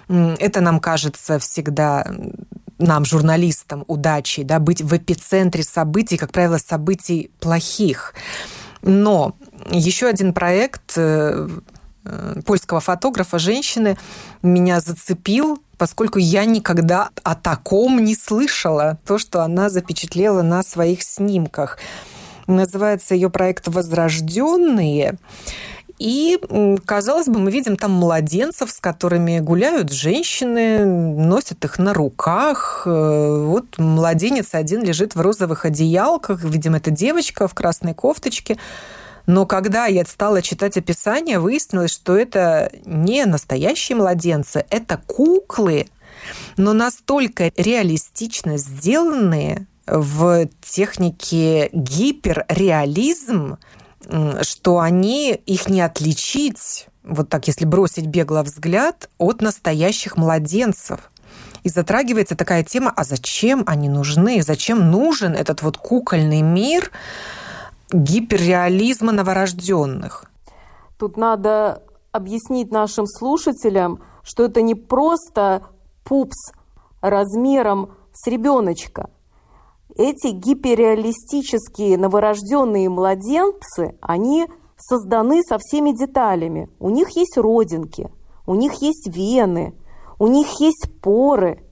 Это 0.08 0.60
нам 0.60 0.80
кажется 0.80 1.38
всегда 1.38 2.06
нам, 2.78 3.04
журналистам, 3.04 3.84
удачей, 3.86 4.44
да, 4.44 4.58
быть 4.58 4.82
в 4.82 4.94
эпицентре 4.94 5.62
событий, 5.62 6.18
как 6.18 6.32
правило, 6.32 6.58
событий 6.58 7.30
плохих. 7.40 8.14
Но 8.82 9.34
еще 9.70 10.08
один 10.08 10.34
проект 10.34 10.98
польского 12.44 12.80
фотографа, 12.80 13.38
женщины, 13.38 13.96
меня 14.42 14.80
зацепил, 14.80 15.58
поскольку 15.78 16.18
я 16.18 16.44
никогда 16.44 17.10
о 17.22 17.34
таком 17.34 18.04
не 18.04 18.14
слышала, 18.14 18.98
то, 19.06 19.18
что 19.18 19.42
она 19.42 19.70
запечатлела 19.70 20.42
на 20.42 20.62
своих 20.62 21.02
снимках. 21.02 21.78
Называется 22.46 23.14
ее 23.14 23.30
проект 23.30 23.68
«Возрожденные». 23.68 25.18
И, 25.98 26.40
казалось 26.84 27.28
бы, 27.28 27.38
мы 27.38 27.52
видим 27.52 27.76
там 27.76 27.92
младенцев, 27.92 28.70
с 28.70 28.80
которыми 28.80 29.38
гуляют 29.38 29.92
женщины, 29.92 30.84
носят 30.84 31.64
их 31.64 31.78
на 31.78 31.94
руках. 31.94 32.82
Э, 32.84 33.44
вот 33.46 33.78
младенец 33.78 34.54
один 34.54 34.82
лежит 34.82 35.14
в 35.14 35.20
розовых 35.20 35.64
одеялках, 35.64 36.42
видимо, 36.42 36.78
это 36.78 36.90
девочка 36.90 37.46
в 37.46 37.54
красной 37.54 37.94
кофточке. 37.94 38.58
Но 39.26 39.46
когда 39.46 39.86
я 39.86 40.04
стала 40.04 40.42
читать 40.42 40.76
описание, 40.76 41.38
выяснилось, 41.38 41.92
что 41.92 42.16
это 42.16 42.70
не 42.84 43.24
настоящие 43.24 43.96
младенцы, 43.96 44.66
это 44.68 45.00
куклы, 45.06 45.86
но 46.56 46.72
настолько 46.72 47.50
реалистично 47.56 48.58
сделанные 48.58 49.66
в 49.86 50.48
технике 50.62 51.70
гиперреализм, 51.72 53.58
что 54.42 54.80
они 54.80 55.32
их 55.32 55.68
не 55.68 55.80
отличить, 55.80 56.88
вот 57.02 57.28
так, 57.28 57.46
если 57.46 57.64
бросить 57.64 58.06
бегло 58.06 58.42
взгляд, 58.42 59.08
от 59.18 59.40
настоящих 59.40 60.16
младенцев. 60.16 61.10
И 61.62 61.70
затрагивается 61.70 62.36
такая 62.36 62.62
тема, 62.62 62.92
а 62.94 63.04
зачем 63.04 63.64
они 63.66 63.88
нужны, 63.88 64.42
зачем 64.42 64.90
нужен 64.90 65.32
этот 65.32 65.62
вот 65.62 65.78
кукольный 65.78 66.42
мир, 66.42 66.90
гиперреализма 67.94 69.12
новорожденных. 69.12 70.24
Тут 70.98 71.16
надо 71.16 71.82
объяснить 72.12 72.72
нашим 72.72 73.06
слушателям, 73.06 74.00
что 74.22 74.44
это 74.44 74.62
не 74.62 74.74
просто 74.74 75.66
пупс 76.04 76.52
размером 77.00 77.92
с 78.12 78.26
ребеночка. 78.26 79.10
Эти 79.96 80.28
гиперреалистические 80.28 81.96
новорожденные 81.98 82.88
младенцы, 82.88 83.96
они 84.00 84.48
созданы 84.76 85.42
со 85.42 85.58
всеми 85.58 85.92
деталями. 85.92 86.68
У 86.80 86.90
них 86.90 87.10
есть 87.16 87.36
родинки, 87.36 88.10
у 88.46 88.54
них 88.56 88.74
есть 88.82 89.06
вены, 89.06 89.74
у 90.18 90.26
них 90.26 90.48
есть 90.58 90.88
поры, 91.00 91.62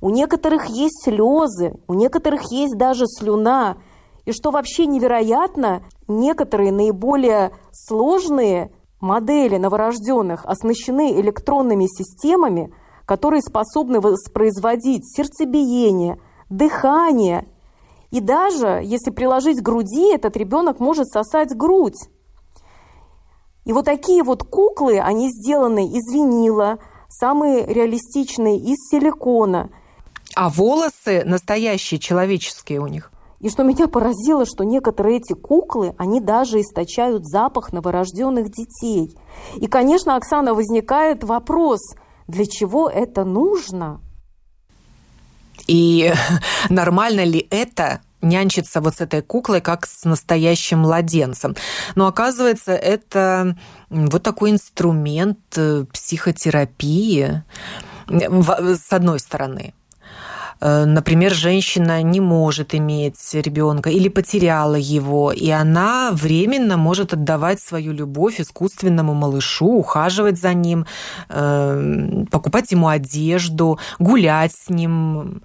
у 0.00 0.10
некоторых 0.10 0.66
есть 0.66 1.02
слезы, 1.02 1.74
у 1.88 1.94
некоторых 1.94 2.52
есть 2.52 2.76
даже 2.76 3.06
слюна– 3.06 3.78
и 4.24 4.32
что 4.32 4.50
вообще 4.50 4.86
невероятно, 4.86 5.82
некоторые 6.08 6.72
наиболее 6.72 7.52
сложные 7.72 8.72
модели 9.00 9.56
новорожденных 9.56 10.44
оснащены 10.46 11.20
электронными 11.20 11.86
системами, 11.86 12.72
которые 13.04 13.42
способны 13.42 14.00
воспроизводить 14.00 15.04
сердцебиение, 15.04 16.20
дыхание. 16.48 17.46
И 18.10 18.20
даже 18.20 18.80
если 18.84 19.10
приложить 19.10 19.58
к 19.58 19.62
груди, 19.62 20.14
этот 20.14 20.36
ребенок 20.36 20.78
может 20.78 21.08
сосать 21.08 21.56
грудь. 21.56 22.08
И 23.64 23.72
вот 23.72 23.84
такие 23.84 24.22
вот 24.22 24.44
куклы, 24.44 25.00
они 25.00 25.30
сделаны 25.30 25.86
из 25.86 26.12
винила, 26.12 26.78
самые 27.08 27.66
реалистичные 27.66 28.56
из 28.58 28.76
силикона. 28.90 29.70
А 30.34 30.48
волосы 30.48 31.22
настоящие, 31.24 32.00
человеческие 32.00 32.80
у 32.80 32.86
них? 32.86 33.12
И 33.42 33.50
что 33.50 33.64
меня 33.64 33.88
поразило, 33.88 34.46
что 34.46 34.64
некоторые 34.64 35.18
эти 35.18 35.34
куклы, 35.34 35.94
они 35.98 36.20
даже 36.20 36.60
источают 36.60 37.26
запах 37.26 37.72
новорожденных 37.72 38.50
детей. 38.50 39.14
И, 39.56 39.66
конечно, 39.66 40.16
Оксана, 40.16 40.54
возникает 40.54 41.24
вопрос, 41.24 41.80
для 42.28 42.46
чего 42.46 42.88
это 42.88 43.24
нужно? 43.24 44.00
И 45.66 46.12
нормально 46.70 47.24
ли 47.24 47.46
это 47.50 48.00
нянчиться 48.20 48.80
вот 48.80 48.94
с 48.94 49.00
этой 49.00 49.22
куклой, 49.22 49.60
как 49.60 49.86
с 49.86 50.04
настоящим 50.04 50.78
младенцем. 50.78 51.56
Но 51.96 52.06
оказывается, 52.06 52.72
это 52.72 53.56
вот 53.90 54.22
такой 54.22 54.52
инструмент 54.52 55.40
э, 55.56 55.84
психотерапии, 55.92 57.42
с 58.08 58.92
одной 58.92 59.18
стороны. 59.18 59.74
Э, 60.62 60.84
например, 60.84 61.32
женщина 61.34 62.02
не 62.02 62.20
может 62.20 62.74
иметь 62.74 63.34
ребенка 63.34 63.90
или 63.90 64.08
потеряла 64.08 64.76
его, 64.76 65.32
и 65.32 65.50
она 65.50 66.10
временно 66.12 66.76
может 66.76 67.12
отдавать 67.12 67.60
свою 67.60 67.92
любовь 67.92 68.40
искусственному 68.40 69.12
малышу, 69.12 69.66
ухаживать 69.66 70.38
за 70.40 70.54
ним, 70.54 70.86
э, 71.28 72.24
покупать 72.30 72.70
ему 72.70 72.86
одежду, 72.86 73.80
гулять 73.98 74.52
с 74.52 74.70
ним. 74.70 75.42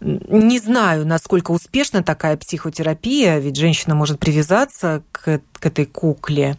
Не 0.00 0.58
знаю, 0.58 1.06
насколько 1.06 1.52
успешна 1.52 2.02
такая 2.02 2.36
психотерапия, 2.36 3.38
ведь 3.38 3.56
женщина 3.56 3.94
может 3.94 4.18
привязаться 4.18 5.04
к, 5.12 5.40
к 5.52 5.66
этой 5.66 5.86
кукле. 5.86 6.58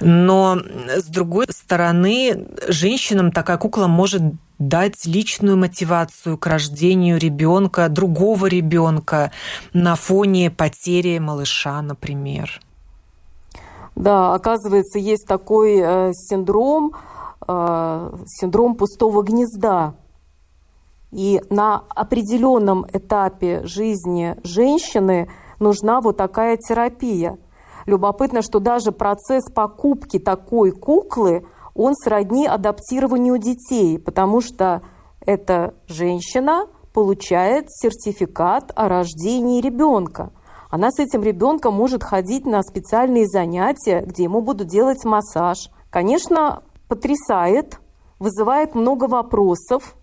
Но, 0.00 0.58
с 0.96 1.04
другой 1.04 1.46
стороны, 1.50 2.48
женщинам 2.66 3.30
такая 3.30 3.58
кукла 3.58 3.86
может 3.86 4.22
дать 4.68 5.06
личную 5.06 5.56
мотивацию 5.56 6.38
к 6.38 6.46
рождению 6.46 7.18
ребенка, 7.18 7.88
другого 7.88 8.46
ребенка 8.46 9.30
на 9.72 9.94
фоне 9.94 10.50
потери 10.50 11.18
малыша, 11.18 11.80
например. 11.82 12.60
Да, 13.94 14.34
оказывается, 14.34 14.98
есть 14.98 15.26
такой 15.26 15.78
э, 15.78 16.12
синдром, 16.14 16.92
э, 17.46 18.10
синдром 18.26 18.74
пустого 18.74 19.22
гнезда. 19.22 19.94
И 21.12 21.40
на 21.48 21.84
определенном 21.90 22.86
этапе 22.92 23.64
жизни 23.64 24.36
женщины 24.42 25.30
нужна 25.60 26.00
вот 26.00 26.16
такая 26.16 26.56
терапия. 26.56 27.38
Любопытно, 27.86 28.42
что 28.42 28.58
даже 28.58 28.90
процесс 28.90 29.44
покупки 29.44 30.18
такой 30.18 30.72
куклы, 30.72 31.46
он 31.74 31.94
сродни 31.94 32.46
адаптированию 32.46 33.38
детей, 33.38 33.98
потому 33.98 34.40
что 34.40 34.82
эта 35.20 35.74
женщина 35.86 36.66
получает 36.92 37.66
сертификат 37.68 38.72
о 38.76 38.88
рождении 38.88 39.60
ребенка. 39.60 40.32
Она 40.70 40.90
с 40.90 40.98
этим 40.98 41.22
ребенком 41.22 41.74
может 41.74 42.02
ходить 42.02 42.46
на 42.46 42.62
специальные 42.62 43.26
занятия, 43.26 44.00
где 44.00 44.24
ему 44.24 44.40
будут 44.40 44.68
делать 44.68 45.04
массаж. 45.04 45.70
Конечно, 45.90 46.62
потрясает, 46.88 47.78
вызывает 48.18 48.74
много 48.74 49.04
вопросов. 49.04 49.96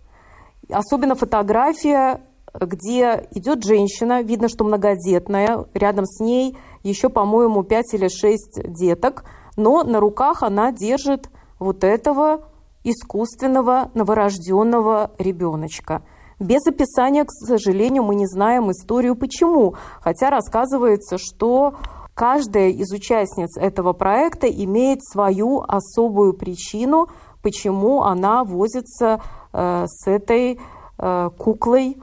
Особенно 0.69 1.15
фотография, 1.15 2.21
где 2.53 3.27
идет 3.31 3.63
женщина, 3.63 4.21
видно, 4.21 4.47
что 4.49 4.63
многодетная, 4.63 5.65
рядом 5.73 6.05
с 6.05 6.19
ней 6.19 6.57
еще, 6.83 7.09
по-моему, 7.09 7.63
5 7.63 7.93
или 7.93 8.07
6 8.07 8.61
деток, 8.71 9.23
но 9.57 9.83
на 9.83 9.99
руках 9.99 10.43
она 10.43 10.71
держит 10.71 11.29
вот 11.61 11.83
этого 11.83 12.41
искусственного 12.83 13.91
новорожденного 13.93 15.11
ребеночка. 15.19 16.01
Без 16.39 16.65
описания, 16.65 17.23
к 17.23 17.31
сожалению, 17.31 18.03
мы 18.03 18.15
не 18.15 18.25
знаем 18.25 18.71
историю 18.71 19.15
почему, 19.15 19.75
хотя 20.01 20.31
рассказывается, 20.31 21.19
что 21.19 21.75
каждая 22.15 22.69
из 22.69 22.91
участниц 22.91 23.57
этого 23.57 23.93
проекта 23.93 24.47
имеет 24.47 25.03
свою 25.03 25.63
особую 25.67 26.33
причину, 26.33 27.09
почему 27.43 28.01
она 28.01 28.43
возится 28.43 29.21
э, 29.53 29.85
с 29.87 30.07
этой 30.07 30.59
э, 30.97 31.29
куклой. 31.37 31.97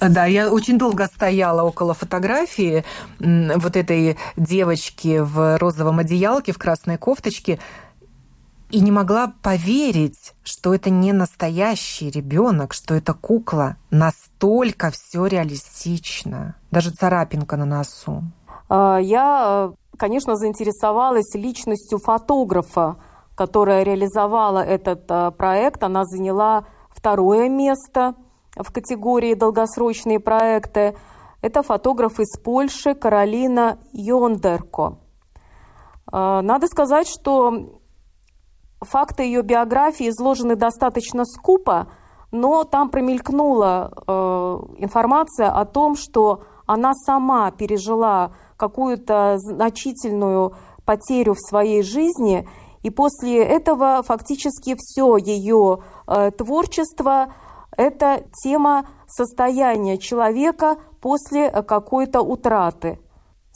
Да, 0.00 0.26
я 0.26 0.50
очень 0.50 0.78
долго 0.78 1.06
стояла 1.06 1.62
около 1.62 1.94
фотографии 1.94 2.84
вот 3.20 3.76
этой 3.76 4.16
девочки 4.36 5.20
в 5.20 5.58
розовом 5.58 6.00
одеялке, 6.00 6.52
в 6.52 6.58
красной 6.58 6.96
кофточке 6.96 7.60
и 8.70 8.80
не 8.80 8.90
могла 8.90 9.32
поверить, 9.42 10.34
что 10.42 10.74
это 10.74 10.90
не 10.90 11.12
настоящий 11.12 12.10
ребенок, 12.10 12.72
что 12.72 12.94
это 12.94 13.14
кукла. 13.14 13.76
Настолько 13.90 14.90
все 14.90 15.26
реалистично. 15.26 16.54
Даже 16.70 16.90
царапинка 16.90 17.56
на 17.56 17.64
носу. 17.64 18.22
А, 18.68 18.98
я, 18.98 19.72
конечно, 19.96 20.36
заинтересовалась 20.36 21.34
личностью 21.34 21.98
фотографа, 21.98 22.96
которая 23.34 23.82
реализовала 23.82 24.58
этот 24.58 25.10
э, 25.10 25.30
проект, 25.30 25.82
она 25.82 26.04
заняла 26.04 26.66
второе 26.90 27.48
место 27.48 28.14
в 28.54 28.70
категории 28.70 29.34
долгосрочные 29.34 30.20
проекты. 30.20 30.94
Это 31.40 31.62
фотограф 31.62 32.20
из 32.20 32.38
Польши 32.38 32.94
Каролина 32.94 33.78
Йондерко. 33.92 34.98
Э, 36.12 36.40
надо 36.42 36.66
сказать, 36.66 37.08
что 37.08 37.79
факты 38.80 39.22
ее 39.22 39.42
биографии 39.42 40.08
изложены 40.08 40.56
достаточно 40.56 41.24
скупо, 41.24 41.88
но 42.30 42.64
там 42.64 42.90
промелькнула 42.90 43.90
э, 44.06 44.12
информация 44.78 45.50
о 45.50 45.64
том, 45.64 45.96
что 45.96 46.42
она 46.66 46.94
сама 46.94 47.50
пережила 47.50 48.32
какую-то 48.56 49.36
значительную 49.38 50.54
потерю 50.84 51.34
в 51.34 51.40
своей 51.40 51.82
жизни, 51.82 52.48
и 52.82 52.90
после 52.90 53.42
этого 53.44 54.02
фактически 54.02 54.76
все 54.78 55.16
ее 55.16 55.80
э, 56.06 56.30
творчество– 56.30 57.32
это 57.76 58.24
тема 58.42 58.86
состояния 59.06 59.98
человека 59.98 60.76
после 61.00 61.50
какой-то 61.50 62.20
утраты. 62.20 62.98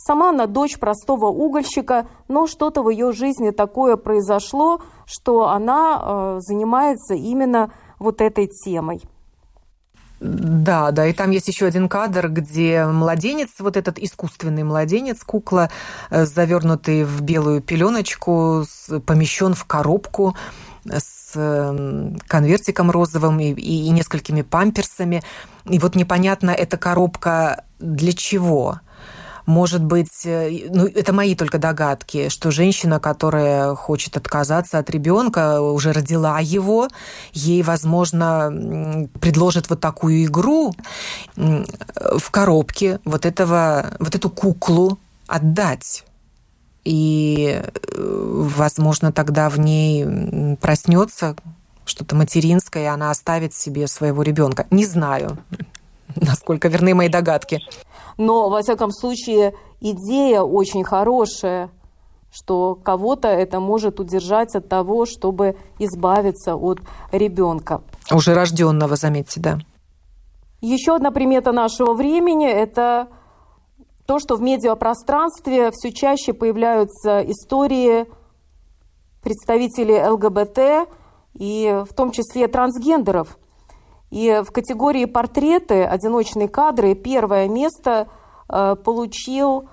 Сама 0.07 0.31
она 0.31 0.47
дочь 0.47 0.79
простого 0.79 1.27
угольщика, 1.27 2.07
но 2.29 2.47
что-то 2.47 2.83
в 2.83 2.91
ее 2.91 3.13
жизни 3.13 3.53
такое 3.53 3.97
произошло, 3.97 4.83
что 5.07 5.49
она 5.49 6.03
э, 6.03 6.41
занимается 6.41 7.15
именно 7.15 7.73
вот 7.99 8.21
этой 8.21 8.47
темой. 8.47 9.01
Да, 10.21 10.91
да, 10.91 11.07
и 11.07 11.15
там 11.15 11.31
есть 11.31 11.49
еще 11.49 11.65
один 11.65 11.89
кадр, 11.89 12.29
где 12.29 12.85
младенец, 12.85 13.49
вот 13.61 13.79
этот 13.79 13.99
искусственный 13.99 14.63
младенец, 14.63 15.25
кукла, 15.25 15.71
э, 16.11 16.27
завернутый 16.27 17.05
в 17.05 17.23
белую 17.23 17.63
пеленочку, 17.63 18.67
помещен 19.07 19.55
в 19.55 19.65
коробку 19.65 20.37
с 20.85 21.33
эм, 21.35 22.19
конвертиком 22.27 22.91
розовым 22.91 23.41
и, 23.41 23.53
и 23.53 23.89
несколькими 23.89 24.43
памперсами. 24.43 25.23
И 25.65 25.79
вот 25.79 25.95
непонятно, 25.95 26.51
эта 26.51 26.77
коробка 26.77 27.65
для 27.79 28.13
чего? 28.13 28.81
Может 29.47 29.85
быть, 29.85 30.25
э, 30.25 30.69
ну, 30.71 30.87
это 30.87 31.13
мои 31.13 31.35
только 31.35 31.59
догадки, 31.59 32.29
что 32.29 32.51
женщина, 32.51 32.99
которая 32.99 33.75
хочет 33.75 34.17
отказаться 34.17 34.79
от 34.79 34.89
ребенка, 34.91 35.61
уже 35.61 35.93
родила 35.93 36.41
его, 36.41 36.89
ей, 37.33 37.63
возможно, 37.63 39.09
предложит 39.21 39.69
вот 39.69 39.81
такую 39.81 40.25
игру 40.25 40.75
в 41.37 42.31
коробке 42.31 43.01
вот, 43.05 43.27
этого, 43.27 43.95
вот 43.99 44.15
эту 44.15 44.31
куклу 44.31 44.99
отдать. 45.27 46.05
И, 46.85 47.63
э, 47.63 48.47
возможно, 48.57 49.13
тогда 49.13 49.49
в 49.49 49.59
ней 49.59 50.57
проснется 50.57 51.37
что-то 51.87 52.15
материнское, 52.15 52.85
и 52.85 52.87
она 52.87 53.11
оставит 53.11 53.55
себе 53.55 53.87
своего 53.89 54.23
ребенка. 54.23 54.67
Не 54.71 54.87
знаю, 54.87 55.39
насколько 56.17 56.69
верны 56.69 56.95
мои 56.95 57.09
догадки. 57.09 57.61
Но, 58.17 58.49
во 58.49 58.63
всяком 58.63 58.91
случае, 58.91 59.55
идея 59.81 60.43
очень 60.43 60.85
хорошая, 60.85 61.71
что 62.33 62.75
кого-то 62.75 63.29
это 63.29 63.61
может 63.61 64.01
удержать 64.01 64.55
от 64.55 64.69
того, 64.69 65.07
чтобы 65.07 65.57
избавиться 65.79 66.57
от 66.57 66.81
ребенка. 67.13 67.83
Уже 68.13 68.35
рожденного, 68.35 68.97
заметьте, 68.97 69.41
да. 69.41 69.59
Еще 70.61 70.95
одна 70.97 71.11
примета 71.11 71.53
нашего 71.53 71.93
времени– 71.93 72.47
это 72.49 73.09
то, 74.07 74.19
что 74.19 74.37
в 74.37 74.43
медиапространстве 74.43 75.71
все 75.73 75.93
чаще 75.93 76.33
появляются 76.33 77.21
истории 77.21 78.07
представителей 79.23 80.03
ЛГБТ 80.09 80.89
и 81.35 81.83
в 81.89 81.95
том 81.95 82.11
числе 82.11 82.49
трансгендеров– 82.49 83.39
и 84.15 84.43
в 84.47 84.53
категории 84.53 85.07
портреты, 85.07 85.83
одиночные 85.83 86.47
кадры, 86.47 86.95
первое 86.95 87.49
место 87.49 88.07
э, 88.49 88.77
получил 88.77 89.69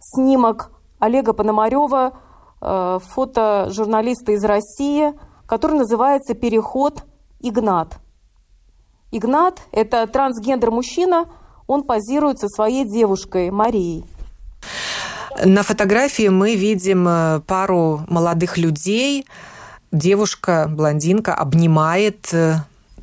снимок 0.00 0.72
Олега 0.98 1.32
Пономарева, 1.34 2.18
э, 2.60 2.98
фотожурналиста 3.00 4.32
из 4.32 4.44
России, 4.44 5.12
который 5.46 5.78
называется 5.78 6.34
«Переход 6.34 7.04
Игнат». 7.38 7.98
Игнат– 9.12 9.60
это 9.70 10.04
трансгендер-мужчина, 10.08 11.26
он 11.68 11.84
позирует 11.84 12.40
со 12.40 12.48
своей 12.48 12.84
девушкой 12.84 13.52
Марией. 13.52 14.04
На 15.44 15.62
фотографии 15.62 16.26
мы 16.26 16.56
видим 16.56 17.06
э, 17.06 17.40
пару 17.46 18.00
молодых 18.08 18.58
людей. 18.58 19.26
Девушка, 19.92 20.66
блондинка, 20.68 21.36
обнимает 21.36 22.34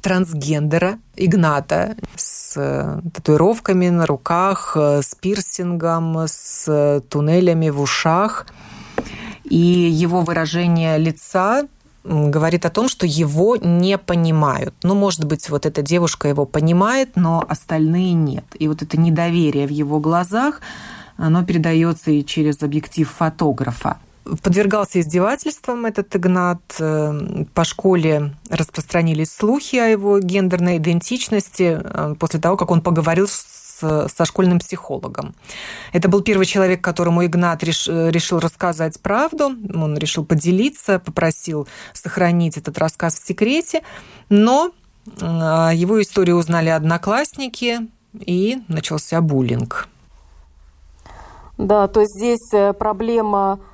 трансгендера 0.01 0.99
Игната 1.15 1.95
с 2.15 2.57
э, 2.57 3.01
татуировками 3.13 3.89
на 3.89 4.05
руках, 4.05 4.75
э, 4.75 5.01
с 5.01 5.15
пирсингом, 5.15 6.25
с 6.27 7.01
туннелями 7.09 7.69
в 7.69 7.81
ушах. 7.81 8.47
И 9.43 9.57
его 9.57 10.21
выражение 10.21 10.97
лица 10.97 11.67
говорит 12.03 12.65
о 12.65 12.69
том, 12.69 12.89
что 12.89 13.05
его 13.05 13.57
не 13.57 13.97
понимают. 13.97 14.73
Ну, 14.83 14.95
может 14.95 15.25
быть, 15.25 15.49
вот 15.49 15.65
эта 15.65 15.81
девушка 15.81 16.27
его 16.27 16.45
понимает, 16.45 17.15
но 17.15 17.43
остальные 17.47 18.13
нет. 18.13 18.45
И 18.57 18.67
вот 18.67 18.81
это 18.81 18.99
недоверие 18.99 19.67
в 19.67 19.71
его 19.71 19.99
глазах, 19.99 20.61
оно 21.17 21.43
передается 21.45 22.11
и 22.11 22.25
через 22.25 22.63
объектив 22.63 23.09
фотографа 23.09 23.97
подвергался 24.23 24.99
издевательствам 24.99 25.85
этот 25.85 26.15
Игнат. 26.15 26.61
Э, 26.79 27.45
по 27.53 27.63
школе 27.63 28.35
распространились 28.49 29.31
слухи 29.31 29.75
о 29.77 29.87
его 29.87 30.19
гендерной 30.19 30.77
идентичности 30.77 31.79
э, 31.83 32.15
после 32.19 32.39
того, 32.39 32.57
как 32.57 32.71
он 32.71 32.81
поговорил 32.81 33.27
с, 33.27 34.07
со 34.07 34.25
школьным 34.25 34.59
психологом. 34.59 35.33
Это 35.91 36.07
был 36.07 36.21
первый 36.21 36.45
человек, 36.45 36.81
которому 36.81 37.25
Игнат 37.25 37.63
реш, 37.63 37.87
решил 37.87 38.39
рассказать 38.39 38.99
правду. 39.01 39.55
Он 39.73 39.97
решил 39.97 40.23
поделиться, 40.23 40.99
попросил 40.99 41.67
сохранить 41.93 42.57
этот 42.57 42.77
рассказ 42.77 43.15
в 43.15 43.25
секрете. 43.25 43.81
Но 44.29 44.71
э, 45.19 45.23
его 45.73 46.01
историю 46.01 46.37
узнали 46.37 46.69
одноклассники, 46.69 47.89
и 48.19 48.61
начался 48.67 49.21
буллинг. 49.21 49.87
Да, 51.57 51.87
то 51.87 52.01
есть 52.01 52.13
здесь 52.13 52.75
проблема 52.77 53.57
Э, 53.61 53.70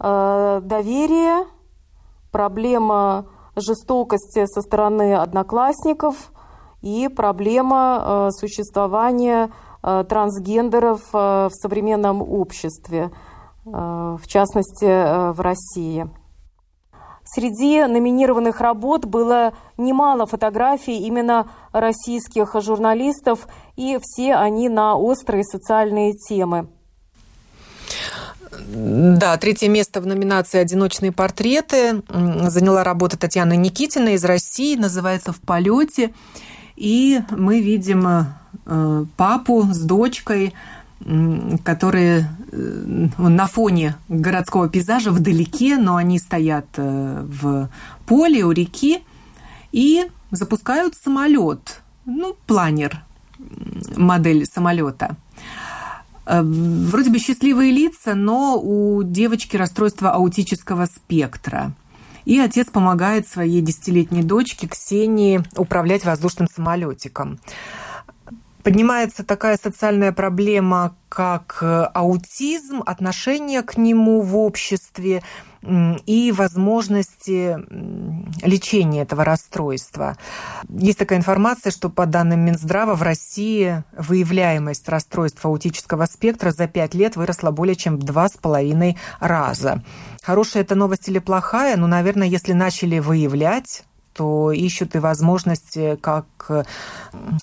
доверие, 0.00 1.46
проблема 2.30 3.26
жестокости 3.56 4.46
со 4.46 4.60
стороны 4.60 5.14
одноклассников 5.14 6.32
и 6.80 7.08
проблема 7.08 8.28
э, 8.28 8.30
существования 8.30 9.50
э, 9.82 10.04
трансгендеров 10.08 11.02
в 11.12 11.50
современном 11.52 12.22
обществе, 12.22 13.10
в 13.64 14.22
частности 14.26 15.32
в 15.32 15.40
России. 15.40 16.08
Среди 17.22 17.84
номинированных 17.84 18.62
работ 18.62 19.04
было 19.04 19.52
немало 19.76 20.24
фотографий 20.24 21.00
именно 21.06 21.50
российских 21.72 22.56
журналистов, 22.62 23.46
и 23.76 23.98
все 24.00 24.36
они 24.36 24.70
на 24.70 24.96
острые 24.96 25.44
социальные 25.44 26.14
темы– 26.14 26.68
да, 28.50 29.36
третье 29.36 29.68
место 29.68 30.00
в 30.00 30.06
номинации 30.06 30.58
«Одиночные 30.58 31.12
портреты» 31.12 32.02
заняла 32.08 32.84
работа 32.84 33.18
Татьяны 33.18 33.56
Никитиной 33.56 34.14
из 34.14 34.24
России, 34.24 34.76
называется 34.76 35.32
«В 35.32 35.40
полете». 35.40 36.12
И 36.76 37.20
мы 37.30 37.60
видим 37.60 38.06
э, 38.06 39.04
папу 39.16 39.66
с 39.70 39.80
дочкой, 39.80 40.54
которые 41.64 42.28
э, 42.52 43.06
на 43.18 43.46
фоне 43.46 43.96
городского 44.08 44.68
пейзажа 44.68 45.10
вдалеке, 45.10 45.76
но 45.76 45.96
они 45.96 46.18
стоят 46.18 46.66
э, 46.76 47.24
в 47.26 47.68
поле 48.06 48.44
у 48.44 48.52
реки 48.52 49.02
и 49.72 50.06
запускают 50.30 50.94
самолет, 50.94 51.80
ну, 52.04 52.36
планер, 52.46 53.02
модель 53.96 54.46
самолета– 54.46 55.16
вроде 56.28 57.10
бы 57.10 57.18
счастливые 57.18 57.72
лица, 57.72 58.14
но 58.14 58.60
у 58.60 59.02
девочки 59.02 59.56
расстройство 59.56 60.10
аутического 60.10 60.86
спектра. 60.86 61.72
И 62.24 62.38
отец 62.38 62.68
помогает 62.68 63.26
своей 63.26 63.62
десятилетней 63.62 64.22
дочке 64.22 64.68
Ксении 64.68 65.42
управлять 65.56 66.04
воздушным 66.04 66.46
самолетиком. 66.54 67.38
Поднимается 68.68 69.24
такая 69.24 69.56
социальная 69.56 70.12
проблема, 70.12 70.94
как 71.08 71.60
э, 71.62 71.84
аутизм, 71.94 72.82
отношение 72.84 73.62
к 73.62 73.78
нему 73.78 74.20
в 74.20 74.36
обществе 74.36 75.22
и 76.04 76.32
возможности 76.36 77.56
лечения 78.46 79.02
этого 79.02 79.24
расстройства. 79.24 80.18
Есть 80.68 80.98
такая 80.98 81.18
информация, 81.18 81.72
что 81.72 81.88
по 81.88 82.04
данным 82.04 82.40
Минздрава 82.40 82.94
в 82.94 83.02
России 83.02 83.84
выявляемость 83.96 84.86
расстройства 84.86 85.48
аутического 85.48 86.04
спектра 86.04 86.50
за 86.50 86.68
пять 86.68 86.92
лет 86.92 87.16
выросла 87.16 87.50
более 87.50 87.74
чем 87.74 87.96
в 87.96 88.02
два 88.02 88.28
с 88.28 88.36
половиной 88.36 88.98
раза. 89.18 89.82
Хорошая 90.22 90.62
это 90.62 90.74
новость 90.74 91.08
или 91.08 91.20
плохая? 91.20 91.78
Ну, 91.78 91.86
наверное, 91.86 92.28
если 92.28 92.52
начали 92.52 92.98
выявлять, 92.98 93.84
что 94.18 94.50
ищут 94.50 94.96
и 94.96 94.98
возможности, 94.98 95.96
как 96.00 96.66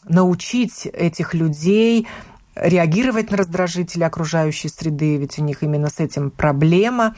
научить 0.03 0.85
этих 0.85 1.33
людей 1.33 2.05
реагировать 2.53 3.31
на 3.31 3.37
раздражители 3.37 4.03
окружающей 4.03 4.67
среды, 4.67 5.15
ведь 5.15 5.39
у 5.39 5.43
них 5.43 5.63
именно 5.63 5.87
с 5.87 5.99
этим 6.01 6.31
проблема. 6.31 7.15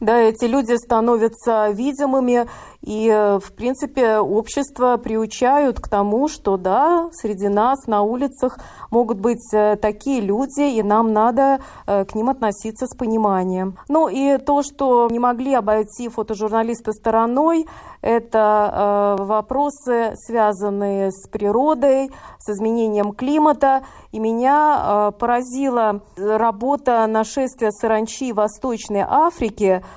Да, 0.00 0.16
эти 0.16 0.44
люди 0.44 0.74
становятся 0.76 1.70
видимыми, 1.70 2.46
и, 2.82 3.08
э, 3.08 3.40
в 3.40 3.52
принципе, 3.52 4.18
общество 4.18 4.96
приучают 4.96 5.80
к 5.80 5.88
тому, 5.88 6.28
что 6.28 6.56
да, 6.56 7.08
среди 7.12 7.48
нас 7.48 7.88
на 7.88 8.02
улицах 8.02 8.60
могут 8.92 9.18
быть 9.18 9.52
э, 9.52 9.74
такие 9.74 10.20
люди, 10.20 10.60
и 10.60 10.84
нам 10.84 11.12
надо 11.12 11.58
э, 11.88 12.04
к 12.04 12.14
ним 12.14 12.30
относиться 12.30 12.86
с 12.86 12.96
пониманием. 12.96 13.76
Ну 13.88 14.08
и 14.08 14.38
то, 14.38 14.62
что 14.62 15.08
не 15.10 15.18
могли 15.18 15.54
обойти 15.54 16.08
фотожурналисты 16.08 16.92
стороной, 16.92 17.66
это 18.00 19.16
вопросы, 19.18 20.12
связанные 20.14 21.10
с 21.10 21.26
природой, 21.26 22.12
с 22.38 22.48
изменением 22.48 23.10
климата. 23.12 23.82
И 24.12 24.20
меня 24.20 25.10
поразила 25.18 26.00
работа 26.16 27.04
нашествия 27.08 27.72
саранчи 27.72 28.32
в 28.32 28.36
Восточной 28.36 29.00
Африке, 29.00 29.82
Э, 29.82 29.87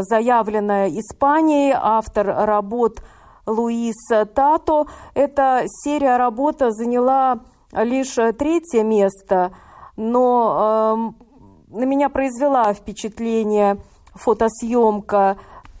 заявленная 0.00 0.88
Испанией, 0.88 1.74
автор 1.76 2.26
работ 2.26 3.02
Луис 3.46 4.08
Тато. 4.34 4.86
Эта 5.14 5.64
серия 5.66 6.16
работ 6.16 6.56
заняла 6.60 7.40
лишь 7.72 8.14
третье 8.38 8.82
место, 8.82 9.52
но 9.96 11.12
э, 11.18 11.78
на 11.78 11.84
меня 11.84 12.08
произвела 12.08 12.72
впечатление 12.72 13.78
фотосъемка 14.14 15.36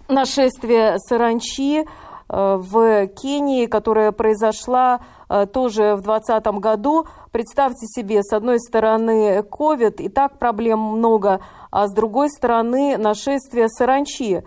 нашествия 0.08 0.98
саранчи 0.98 1.80
э, 1.80 1.84
в 2.28 3.06
Кении, 3.08 3.66
которая 3.66 4.12
произошла 4.12 5.00
э, 5.00 5.23
тоже 5.52 5.96
в 5.96 6.02
2020 6.02 6.46
году. 6.60 7.06
Представьте 7.32 7.86
себе, 7.86 8.22
с 8.22 8.32
одной 8.32 8.60
стороны 8.60 9.40
COVID, 9.40 9.96
и 9.96 10.08
так 10.08 10.38
проблем 10.38 10.78
много, 10.78 11.40
а 11.70 11.88
с 11.88 11.92
другой 11.92 12.30
стороны 12.30 12.96
нашествие 12.96 13.68
саранчи. 13.68 14.44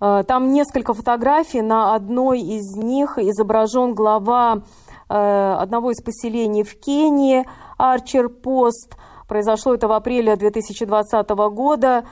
Э, 0.00 0.24
там 0.26 0.52
несколько 0.52 0.94
фотографий, 0.94 1.62
на 1.62 1.94
одной 1.94 2.40
из 2.40 2.76
них 2.76 3.18
изображен 3.18 3.94
глава 3.94 4.62
э, 5.08 5.56
одного 5.58 5.92
из 5.92 6.02
поселений 6.02 6.62
в 6.62 6.78
Кении, 6.78 7.46
Арчер 7.78 8.28
Пост. 8.28 8.96
Произошло 9.28 9.74
это 9.74 9.88
в 9.88 9.92
апреле 9.92 10.36
2020 10.36 11.28
года. 11.52 12.04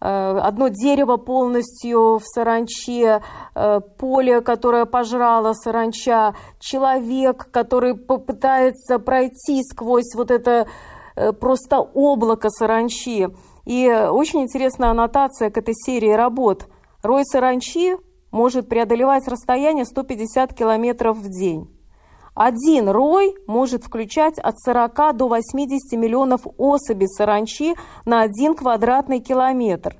Э, 0.00 0.38
одно 0.42 0.68
дерево 0.68 1.16
полностью 1.16 2.18
в 2.18 2.22
саранче, 2.24 3.22
поле, 3.98 4.40
которое 4.40 4.86
пожрало 4.86 5.52
саранча, 5.52 6.34
человек, 6.58 7.50
который 7.50 7.94
попытается 7.94 8.98
пройти 8.98 9.62
сквозь 9.62 10.14
вот 10.14 10.30
это 10.30 10.66
просто 11.40 11.80
облако 11.80 12.48
саранчи. 12.48 13.28
И 13.66 13.88
очень 13.88 14.42
интересная 14.42 14.90
аннотация 14.90 15.50
к 15.50 15.58
этой 15.58 15.74
серии 15.74 16.12
работ. 16.12 16.66
Рой 17.02 17.24
саранчи 17.24 17.96
может 18.30 18.68
преодолевать 18.68 19.28
расстояние 19.28 19.84
150 19.84 20.54
километров 20.54 21.18
в 21.18 21.28
день. 21.28 21.68
Один 22.42 22.88
рой 22.88 23.34
может 23.46 23.84
включать 23.84 24.38
от 24.38 24.58
40 24.58 25.14
до 25.14 25.28
80 25.28 25.92
миллионов 25.98 26.46
особей 26.56 27.06
саранчи 27.06 27.74
на 28.06 28.22
один 28.22 28.54
квадратный 28.54 29.20
километр. 29.20 29.98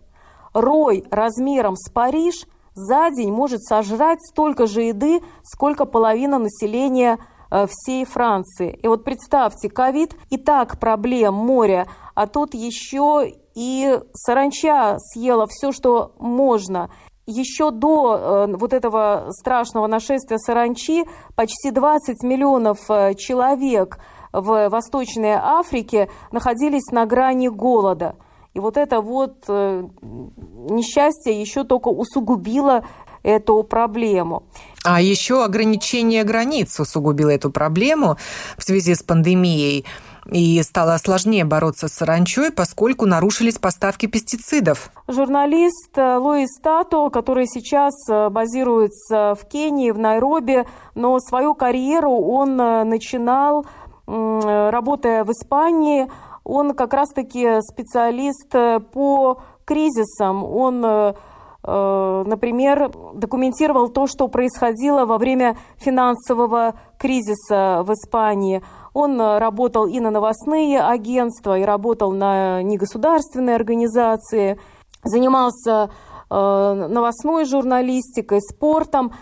Рой 0.54 1.04
размером 1.10 1.76
с 1.76 1.90
Париж 1.90 2.46
за 2.72 3.10
день 3.10 3.30
может 3.30 3.62
сожрать 3.62 4.22
столько 4.22 4.66
же 4.66 4.84
еды, 4.84 5.20
сколько 5.42 5.84
половина 5.84 6.38
населения 6.38 7.18
э, 7.50 7.66
всей 7.68 8.06
Франции. 8.06 8.74
И 8.82 8.88
вот 8.88 9.04
представьте, 9.04 9.68
ковид 9.68 10.16
и 10.30 10.38
так 10.38 10.80
проблем 10.80 11.34
море, 11.34 11.88
а 12.14 12.26
тут 12.26 12.54
еще 12.54 13.34
и 13.54 14.00
саранча 14.14 14.96
съела 14.98 15.46
все, 15.46 15.72
что 15.72 16.14
можно. 16.18 16.88
Еще 17.30 17.70
до 17.70 18.48
э, 18.50 18.56
вот 18.56 18.72
этого 18.72 19.28
страшного 19.30 19.86
нашествия 19.86 20.36
саранчи 20.38 21.04
почти 21.36 21.70
20 21.70 22.24
миллионов 22.24 22.78
э, 22.88 23.14
человек 23.14 23.98
в 24.32 24.68
Восточной 24.68 25.34
Африке 25.34 26.08
находились 26.32 26.90
на 26.90 27.06
грани 27.06 27.48
голода. 27.48 28.16
И 28.52 28.58
вот 28.58 28.76
это 28.76 29.00
вот 29.00 29.44
э, 29.46 29.84
несчастье 30.02 31.40
еще 31.40 31.62
только 31.62 31.86
усугубило 31.86 32.84
эту 33.22 33.62
проблему. 33.62 34.42
А 34.84 35.00
еще 35.00 35.44
ограничение 35.44 36.24
границ 36.24 36.80
усугубило 36.80 37.30
эту 37.30 37.50
проблему 37.50 38.16
в 38.58 38.64
связи 38.64 38.94
с 38.96 39.04
пандемией 39.04 39.84
и 40.30 40.62
стало 40.62 40.96
сложнее 40.98 41.44
бороться 41.44 41.88
с 41.88 41.92
саранчой, 41.92 42.52
поскольку 42.52 43.06
нарушились 43.06 43.58
поставки 43.58 44.06
пестицидов. 44.06 44.90
Журналист 45.08 45.96
э, 45.96 46.16
Луис 46.16 46.58
Тато, 46.62 47.10
который 47.10 47.46
сейчас 47.46 47.94
э, 48.08 48.28
базируется 48.30 49.34
в 49.34 49.46
Кении, 49.46 49.90
в 49.90 49.98
Найроби, 49.98 50.66
но 50.94 51.18
свою 51.18 51.54
карьеру 51.54 52.12
он 52.12 52.60
э, 52.60 52.84
начинал, 52.84 53.66
работая 54.06 55.22
в 55.22 55.30
Испании. 55.30 56.10
Он 56.42 56.74
как 56.74 56.94
раз-таки 56.94 57.60
специалист 57.60 58.50
по 58.50 59.40
кризисам. 59.64 60.42
Он 60.42 61.14
например, 61.62 62.90
документировал 63.14 63.90
то, 63.90 64.06
что 64.06 64.26
происходило 64.28 65.04
во 65.04 65.18
время 65.18 65.58
финансового 65.76 66.74
кризиса 66.98 67.82
в 67.84 67.92
Испании. 67.92 68.62
Он 68.92 69.20
э, 69.20 69.38
работал 69.38 69.86
и 69.86 70.00
на 70.00 70.10
новостные 70.10 70.80
агентства, 70.80 71.58
и 71.58 71.62
работал 71.62 72.12
на 72.12 72.62
негосударственные 72.62 73.56
организации, 73.56 74.58
занимался 75.04 75.90
э, 76.28 76.86
новостной 76.88 77.44
журналистикой, 77.44 78.40
спортом. 78.40 79.12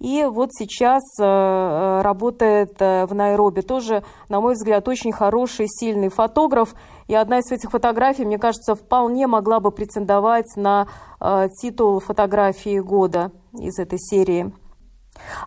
И 0.00 0.24
вот 0.24 0.50
сейчас 0.52 1.02
э, 1.20 2.00
работает 2.02 2.78
в 2.80 3.08
Найроби. 3.14 3.60
Тоже, 3.60 4.02
на 4.28 4.40
мой 4.40 4.54
взгляд, 4.54 4.86
очень 4.88 5.12
хороший, 5.12 5.66
сильный 5.68 6.08
фотограф. 6.08 6.74
И 7.06 7.14
одна 7.14 7.38
из 7.38 7.50
этих 7.50 7.70
фотографий, 7.70 8.24
мне 8.24 8.38
кажется, 8.38 8.74
вполне 8.74 9.26
могла 9.26 9.60
бы 9.60 9.70
претендовать 9.70 10.56
на 10.56 10.88
титул 11.60 12.00
фотографии 12.00 12.80
года 12.80 13.30
из 13.58 13.78
этой 13.78 13.98
серии. 13.98 14.52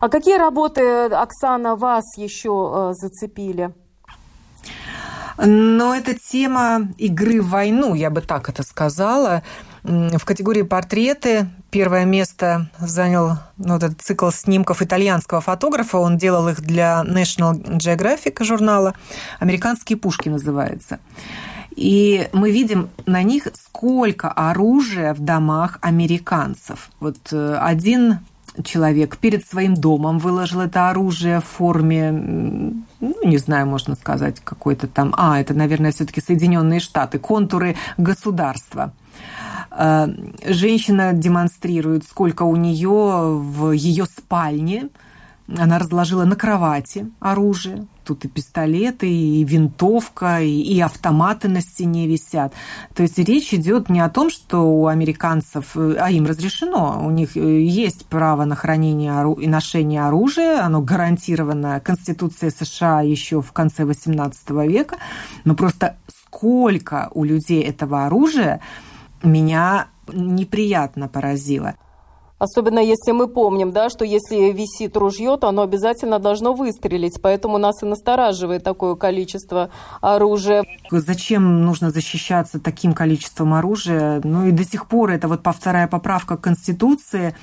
А 0.00 0.08
какие 0.08 0.38
работы, 0.38 1.06
Оксана, 1.06 1.76
вас 1.76 2.16
еще 2.16 2.90
э, 2.90 2.94
зацепили? 2.94 3.72
Но 5.38 5.94
это 5.94 6.14
тема 6.14 6.88
игры 6.98 7.40
в 7.40 7.50
войну, 7.50 7.94
я 7.94 8.10
бы 8.10 8.20
так 8.20 8.48
это 8.48 8.64
сказала. 8.64 9.42
В 9.84 10.24
категории 10.24 10.62
портреты 10.62 11.48
первое 11.70 12.04
место 12.04 12.68
занял 12.80 13.38
ну, 13.56 13.76
этот 13.76 14.02
цикл 14.02 14.30
снимков 14.30 14.82
итальянского 14.82 15.40
фотографа. 15.40 15.98
Он 15.98 16.18
делал 16.18 16.48
их 16.48 16.60
для 16.60 17.04
National 17.06 17.54
Geographic 17.78 18.42
журнала. 18.42 18.94
«Американские 19.38 19.96
пушки» 19.96 20.28
называется. 20.28 20.98
И 21.76 22.28
мы 22.32 22.50
видим 22.50 22.90
на 23.06 23.22
них, 23.22 23.46
сколько 23.54 24.32
оружия 24.32 25.14
в 25.14 25.20
домах 25.20 25.78
американцев. 25.80 26.90
Вот 26.98 27.18
э, 27.30 27.58
один 27.60 28.18
человек 28.64 29.16
перед 29.16 29.46
своим 29.46 29.74
домом 29.74 30.18
выложил 30.18 30.60
это 30.60 30.90
оружие 30.90 31.40
в 31.40 31.44
форме, 31.44 32.12
ну, 32.12 33.14
не 33.24 33.38
знаю, 33.38 33.66
можно 33.66 33.94
сказать, 33.94 34.40
какой-то 34.40 34.86
там, 34.86 35.14
а, 35.16 35.40
это, 35.40 35.54
наверное, 35.54 35.92
все-таки 35.92 36.20
Соединенные 36.20 36.80
Штаты, 36.80 37.18
контуры 37.18 37.76
государства. 37.96 38.92
Э, 39.70 40.08
женщина 40.46 41.12
демонстрирует, 41.12 42.04
сколько 42.04 42.42
у 42.42 42.56
нее 42.56 43.38
в 43.38 43.72
ее 43.72 44.06
спальне 44.06 44.88
она 45.56 45.78
разложила 45.78 46.24
на 46.24 46.36
кровати 46.36 47.10
оружие, 47.20 47.86
тут 48.04 48.24
и 48.24 48.28
пистолеты, 48.28 49.10
и 49.10 49.44
винтовка, 49.44 50.40
и, 50.40 50.50
и 50.50 50.80
автоматы 50.80 51.48
на 51.48 51.60
стене 51.60 52.06
висят. 52.06 52.52
То 52.94 53.02
есть 53.02 53.18
речь 53.18 53.54
идет 53.54 53.88
не 53.88 54.00
о 54.00 54.10
том, 54.10 54.30
что 54.30 54.60
у 54.70 54.86
американцев, 54.86 55.76
а 55.76 56.10
им 56.10 56.26
разрешено, 56.26 57.02
у 57.04 57.10
них 57.10 57.36
есть 57.36 58.06
право 58.06 58.44
на 58.44 58.56
хранение 58.56 59.34
и 59.40 59.46
ношение 59.46 60.04
оружия, 60.04 60.64
оно 60.64 60.82
гарантировано 60.82 61.80
Конституцией 61.80 62.52
США 62.52 63.00
еще 63.00 63.40
в 63.40 63.52
конце 63.52 63.84
XVIII 63.84 64.68
века, 64.68 64.96
но 65.44 65.54
просто 65.54 65.96
сколько 66.08 67.08
у 67.12 67.24
людей 67.24 67.62
этого 67.62 68.06
оружия 68.06 68.60
меня 69.22 69.88
неприятно 70.12 71.08
поразило. 71.08 71.74
Особенно 72.38 72.78
если 72.78 73.10
мы 73.10 73.26
помним, 73.26 73.72
да, 73.72 73.90
что 73.90 74.04
если 74.04 74.52
висит 74.52 74.96
ружье, 74.96 75.36
то 75.36 75.48
оно 75.48 75.62
обязательно 75.62 76.18
должно 76.18 76.52
выстрелить. 76.52 77.20
Поэтому 77.20 77.58
нас 77.58 77.82
и 77.82 77.86
настораживает 77.86 78.62
такое 78.62 78.94
количество 78.94 79.70
оружия. 80.00 80.64
Зачем 80.90 81.64
нужно 81.64 81.90
защищаться 81.90 82.60
таким 82.60 82.92
количеством 82.92 83.54
оружия? 83.54 84.20
Ну 84.22 84.46
и 84.46 84.52
до 84.52 84.64
сих 84.64 84.86
пор 84.86 85.10
это 85.10 85.26
вот 85.26 85.40
вторая 85.44 85.88
поправка 85.88 86.36
к 86.36 86.42
Конституции 86.42 87.34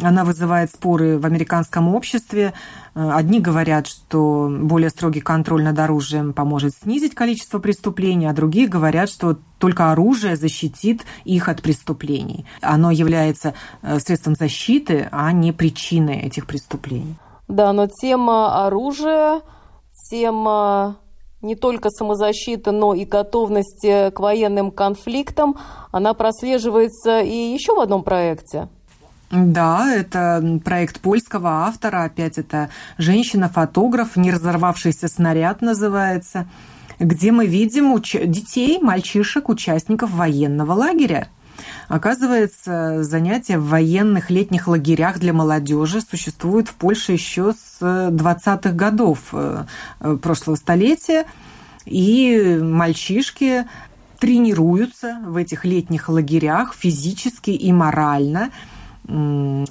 она 0.00 0.24
вызывает 0.24 0.70
споры 0.70 1.18
в 1.18 1.26
американском 1.26 1.94
обществе. 1.94 2.54
Э, 2.94 3.10
одни 3.12 3.40
говорят, 3.40 3.86
что 3.86 4.48
более 4.50 4.90
строгий 4.90 5.20
контроль 5.20 5.62
над 5.62 5.78
оружием 5.78 6.32
поможет 6.32 6.74
снизить 6.74 7.14
количество 7.14 7.58
преступлений, 7.58 8.26
а 8.26 8.32
другие 8.32 8.68
говорят, 8.68 9.08
что 9.08 9.38
только 9.58 9.92
оружие 9.92 10.36
защитит 10.36 11.02
их 11.24 11.48
от 11.48 11.62
преступлений. 11.62 12.44
Оно 12.60 12.90
является 12.90 13.54
э, 13.82 13.98
средством 13.98 14.34
защиты, 14.34 15.08
а 15.10 15.32
не 15.32 15.52
причиной 15.52 16.20
этих 16.20 16.46
преступлений. 16.46 17.16
Да, 17.48 17.72
но 17.72 17.86
тема 17.86 18.66
оружия, 18.66 19.40
тема 20.10 20.98
не 21.40 21.56
только 21.56 21.90
самозащиты, 21.90 22.70
но 22.70 22.94
и 22.94 23.04
готовности 23.04 24.10
к 24.10 24.20
военным 24.20 24.70
конфликтам, 24.70 25.56
она 25.90 26.14
прослеживается 26.14 27.20
и 27.20 27.34
еще 27.34 27.74
в 27.74 27.80
одном 27.80 28.04
проекте– 28.04 28.68
да, 29.32 29.90
это 29.90 30.60
проект 30.62 31.00
польского 31.00 31.64
автора, 31.64 32.04
опять 32.04 32.36
это 32.36 32.68
женщина-фотограф, 32.98 34.16
не 34.16 34.30
разорвавшийся 34.30 35.08
снаряд 35.08 35.62
называется, 35.62 36.46
где 36.98 37.32
мы 37.32 37.46
видим 37.46 37.94
уч- 37.94 38.26
детей, 38.26 38.78
мальчишек, 38.78 39.48
участников 39.48 40.10
военного 40.10 40.72
лагеря. 40.72 41.28
Оказывается, 41.88 43.02
занятия 43.04 43.56
в 43.56 43.68
военных 43.68 44.28
летних 44.28 44.68
лагерях 44.68 45.18
для 45.18 45.32
молодежи 45.32 46.02
существуют 46.02 46.68
в 46.68 46.74
Польше 46.74 47.12
еще 47.12 47.54
с 47.54 47.80
20-х 47.80 48.72
годов 48.72 49.18
э, 49.32 49.64
э, 50.00 50.18
прошлого 50.20 50.56
столетия. 50.56 51.24
И 51.86 52.58
мальчишки 52.60 53.66
тренируются 54.18 55.20
в 55.24 55.36
этих 55.36 55.64
летних 55.64 56.10
лагерях 56.10 56.74
физически 56.74 57.50
и 57.50 57.72
морально– 57.72 58.50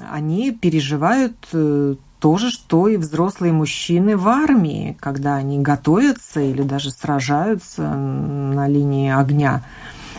они 0.09 0.51
переживают 0.51 1.35
э, 1.53 1.95
то 2.19 2.37
же, 2.37 2.51
что 2.51 2.87
и 2.87 2.97
взрослые 2.97 3.51
мужчины 3.51 4.15
в 4.15 4.27
армии, 4.27 4.95
когда 4.99 5.35
они 5.35 5.59
готовятся 5.59 6.39
или 6.39 6.61
даже 6.61 6.91
сражаются 6.91 7.81
на 7.81 8.67
линии 8.67 9.11
огня. 9.11 9.63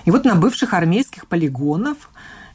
И 0.05 0.11
вот 0.11 0.25
на 0.25 0.35
бывших 0.35 0.75
армейских 0.75 1.29
полигонах 1.29 1.97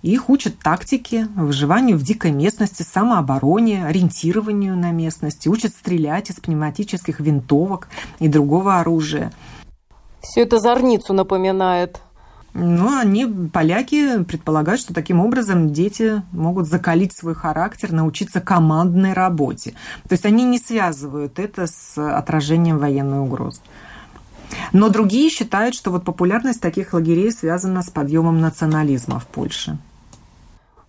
их 0.01 0.29
учат 0.29 0.59
тактике, 0.59 1.27
выживанию 1.35 1.97
в 1.97 2.03
дикой 2.03 2.31
местности, 2.31 2.83
самообороне, 2.83 3.85
ориентированию 3.85 4.75
на 4.75 4.91
местности, 4.91 5.47
учат 5.47 5.71
стрелять 5.71 6.29
из 6.29 6.35
пневматических 6.35 7.19
винтовок 7.19 7.87
и 8.19 8.27
другого 8.27 8.79
оружия. 8.79 9.31
Все 10.21 10.41
это 10.41 10.59
зорницу 10.59 11.13
напоминает. 11.13 12.01
Но 12.59 12.97
они, 12.97 13.27
поляки, 13.53 14.23
предполагают, 14.23 14.81
что 14.81 14.91
таким 14.91 15.19
образом 15.19 15.71
дети 15.73 16.23
могут 16.31 16.67
закалить 16.67 17.15
свой 17.15 17.35
характер, 17.35 17.91
научиться 17.91 18.41
командной 18.41 19.13
работе. 19.13 19.75
То 20.09 20.13
есть 20.13 20.25
они 20.25 20.43
не 20.43 20.57
связывают 20.57 21.37
это 21.37 21.67
с 21.67 21.97
отражением 21.97 22.79
военной 22.79 23.19
угрозы. 23.19 23.61
Но 24.73 24.89
другие 24.89 25.29
считают, 25.29 25.75
что 25.75 25.91
вот 25.91 26.03
популярность 26.03 26.59
таких 26.59 26.93
лагерей 26.93 27.31
связана 27.31 27.83
с 27.83 27.91
подъемом 27.91 28.41
национализма 28.41 29.19
в 29.19 29.27
Польше. 29.27 29.77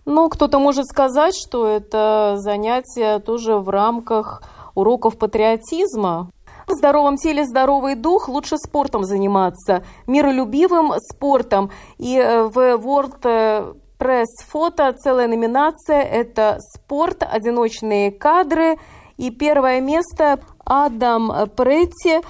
Ну, 0.05 0.27
кто-то 0.27 0.57
может 0.57 0.87
сказать, 0.87 1.35
что 1.35 1.67
это 1.67 2.37
занятие 2.39 3.19
тоже 3.19 3.57
в 3.57 3.69
рамках 3.69 4.41
уроков 4.73 5.19
патриотизма. 5.19 6.31
В 6.69 6.73
здоровом 6.73 7.17
теле 7.17 7.45
здоровый 7.45 7.95
дух, 7.95 8.29
лучше 8.29 8.57
спортом 8.59 9.03
заниматься, 9.03 9.83
миролюбивым 10.05 10.93
спортом. 10.99 11.71
И 11.97 12.15
э, 12.15 12.43
в 12.43 12.57
World 12.75 13.21
э, 13.23 13.73
Press 13.97 14.27
фото 14.47 14.93
целая 14.93 15.27
номинация– 15.27 16.01
это 16.03 16.59
спорт, 16.59 17.23
одиночные 17.27 18.11
кадры. 18.11 18.77
И 19.17 19.31
первое 19.31 19.81
место– 19.81 20.41
Адам 20.63 21.49
Претти, 21.57 22.21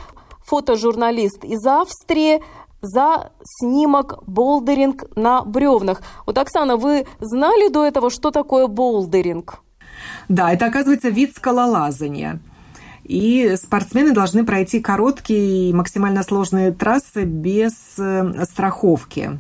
фотожурналист 0.46 1.44
из 1.44 1.66
Австрии, 1.68 2.42
за 2.82 3.32
снимок 3.44 4.24
болдеринг 4.26 5.04
на 5.18 5.44
бревнах. 5.44 6.02
Вот, 6.26 6.38
Оксана, 6.38 6.78
вы 6.78 7.06
знали 7.20 7.68
до 7.68 7.86
этого, 7.86 8.10
что 8.10 8.32
такое 8.32 8.68
болдеринг? 8.68 9.60
Да, 10.30 10.54
это, 10.54 10.68
оказывается, 10.68 11.10
вид 11.10 11.36
скалолазания 11.36 12.40
и 13.10 13.56
спортсмены 13.56 14.14
должны 14.14 14.46
пройти 14.46 14.80
короткие 14.80 15.70
и 15.70 15.74
максимально 15.74 16.22
сложные 16.22 16.72
трассы 16.72 17.24
без 17.24 17.74
э, 17.98 18.46
страховки. 18.46 19.40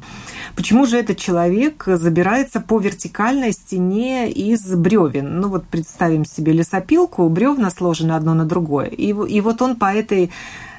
Почему 0.56 0.88
же 0.88 0.98
этот 0.98 1.18
человек 1.18 1.84
забирается 1.86 2.62
по 2.62 2.80
вертикальной 2.80 3.52
стене 3.52 4.32
из 4.32 4.74
бревен? 4.74 5.40
Ну 5.40 5.50
вот 5.50 5.68
представим 5.68 6.26
себе 6.26 6.52
лесопилку, 6.52 7.30
бревна 7.30 7.70
сложены 7.70 8.14
одно 8.14 8.34
на 8.34 8.46
другое, 8.46 8.88
и, 8.88 9.10
и 9.10 9.40
вот 9.40 9.62
он 9.62 9.76
по 9.76 9.94
этой 9.94 10.32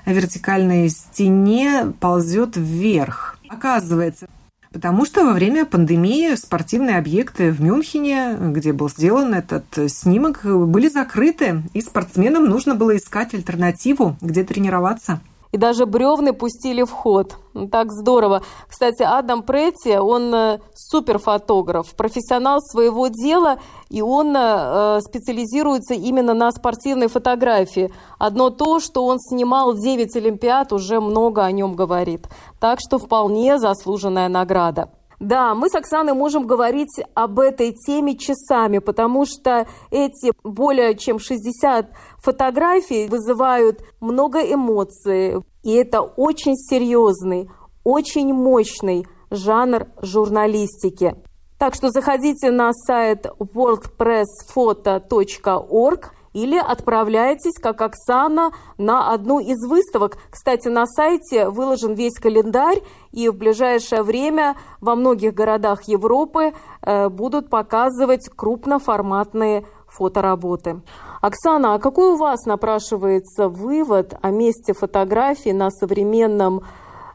вертикальной 0.05 0.89
стене 0.89 1.93
ползет 2.01 2.57
вверх. 2.57 3.39
Оказывается, 3.49 4.27
Потому 4.73 5.05
что 5.05 5.25
во 5.25 5.33
время 5.33 5.65
пандемии 5.65 6.37
спортивные 6.37 6.99
объекты 6.99 7.51
в 7.51 7.61
Мюнхене, 7.61 8.37
где 8.39 8.73
был 8.73 8.89
сделан 8.89 9.35
этот 9.35 9.65
снимок, 9.91 10.43
были 10.45 10.89
закрыты, 10.89 11.63
и 11.75 11.81
спортсменам 11.81 12.45
нужно 12.45 12.77
было 12.77 12.97
искать 12.97 13.35
альтернативу, 13.35 14.17
где 14.21 14.45
тренироваться 14.45 15.21
и 15.53 15.57
даже 15.57 15.87
бревны 15.87 16.33
пустили 16.33 16.83
в 16.83 16.91
ход. 16.91 17.37
Ну, 17.55 17.69
так 17.69 17.91
здорово. 17.91 18.43
Кстати, 18.69 19.03
Адам 19.03 19.43
Претти, 19.43 19.97
он 19.97 20.33
э, 20.35 20.61
суперфотограф, 20.75 21.95
профессионал 21.97 22.61
своего 22.61 23.09
дела, 23.09 23.59
и 23.89 24.03
он 24.03 24.35
э, 24.37 25.01
специализируется 25.01 25.95
именно 25.95 26.35
на 26.35 26.53
спортивной 26.53 27.09
фотографии. 27.09 27.93
Одно 28.19 28.51
то, 28.51 28.79
что 28.79 29.05
он 29.05 29.19
снимал 29.19 29.75
9 29.75 30.17
Олимпиад, 30.17 30.73
уже 30.73 31.01
много 31.01 31.45
о 31.45 31.51
нем 31.51 31.75
говорит. 31.75 32.29
Так 32.61 32.79
что 32.81 32.99
вполне 32.99 33.59
заслуженная 33.59 34.29
награда. 34.29 34.91
Да, 35.21 35.55
мы 35.55 35.69
с 35.69 35.75
Оксаной 35.75 36.15
можем 36.15 36.47
говорить 36.47 36.99
об 37.15 37.41
этой 37.41 37.73
теме 37.73 38.17
часами, 38.17 38.79
потому 38.79 39.27
что 39.27 39.67
эти 39.91 40.33
более 40.43 40.97
чем 40.97 41.19
60 41.19 41.91
фотографий 42.23 43.07
вызывают 43.07 43.83
много 44.01 44.41
эмоций. 44.41 45.43
И 45.63 45.75
это 45.75 46.01
очень 46.01 46.57
серьезный, 46.57 47.51
очень 47.85 48.33
мощный 48.33 49.07
жанр 49.31 49.89
журналистики. 50.01 51.15
Так 51.59 51.75
что 51.75 51.91
заходите 51.91 52.51
на 52.51 52.73
сайт 52.73 53.27
worldpressphoto.org 53.39 56.07
или 56.33 56.57
отправляйтесь, 56.57 57.59
как 57.61 57.81
Оксана, 57.81 58.53
на 58.79 59.13
одну 59.13 59.41
из 59.41 59.65
выставок. 59.67 60.17
Кстати, 60.31 60.69
на 60.69 60.87
сайте 60.87 61.49
выложен 61.49 61.95
весь 61.95 62.15
календарь, 62.15 62.83
и 63.13 63.29
в 63.29 63.37
ближайшее 63.37 64.03
время 64.03 64.57
во 64.81 64.95
многих 64.95 65.35
городах 65.35 65.83
Европы 65.89 66.53
э, 66.83 67.09
будут 67.09 67.51
показывать 67.51 68.29
крупноформатные 68.29 69.65
фотоработы. 69.89 70.83
Оксана, 71.21 71.75
а 71.75 71.79
какой 71.79 72.13
у 72.13 72.17
вас 72.17 72.47
напрашивается 72.47 73.49
вывод 73.49 74.15
о 74.23 74.31
месте 74.31 74.73
фотографии 74.73 75.51
на 75.51 75.71
современном 75.71 76.63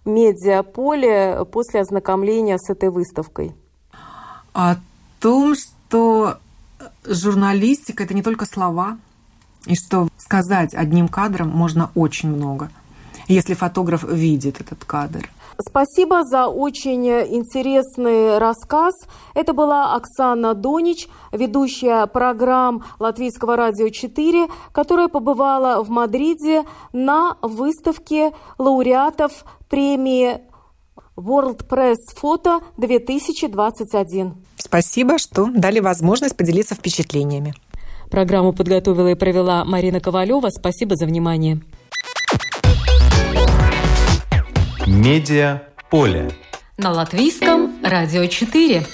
медиаполе 0.04 1.46
после 1.52 1.82
ознакомления 1.82 2.58
с 2.60 2.70
этой 2.70 2.90
выставкой? 2.90 3.56
О 4.54 4.76
том, 5.20 5.56
что 5.56 6.38
журналистика– 7.06 8.04
это 8.06 8.14
не 8.14 8.22
только 8.22 8.46
слова, 8.46 8.98
и 9.66 9.76
что 9.76 10.08
сказать 10.18 10.74
одним 10.74 11.08
кадром 11.08 11.50
можно 11.50 11.92
очень 11.96 12.30
много. 12.30 12.70
если 13.28 13.56
фотограф 13.56 14.04
видит 14.04 14.62
этот 14.62 14.86
кадр. 14.86 15.28
Спасибо 15.60 16.24
за 16.26 16.48
очень 16.48 17.08
интересный 17.08 18.38
рассказ. 18.38 18.94
Это 19.34 19.54
была 19.54 19.96
Оксана 19.96 20.54
Донич, 20.54 21.08
ведущая 21.32 22.06
программ 22.08 22.84
Латвийского 23.00 23.56
радио 23.56 23.90
4, 23.90 24.48
которая 24.72 25.08
побывала 25.08 25.84
в 25.84 25.90
Мадриде 25.90 26.66
на 26.94 27.38
выставке 27.42 28.34
лауреатов 28.58 29.46
премии 29.70 30.42
World 31.16 31.66
Press 31.68 32.00
Photo 32.22 32.62
2021. 32.78 34.34
Спасибо, 34.58 35.18
что 35.18 35.50
дали 35.50 35.80
возможность 35.80 36.36
поделиться 36.36 36.76
впечатлениями. 36.76 37.54
Программу 38.16 38.54
подготовила 38.54 39.10
и 39.10 39.16
провела 39.16 39.66
Марина 39.66 40.00
Ковалева. 40.00 40.48
Спасибо 40.50 40.96
за 40.96 41.06
внимание. 41.06 41.60
Медиа 44.88 45.64
поле. 45.90 46.32
На 46.78 46.92
латвийском 46.92 47.74
радио 47.84 48.26
4. 48.26 48.86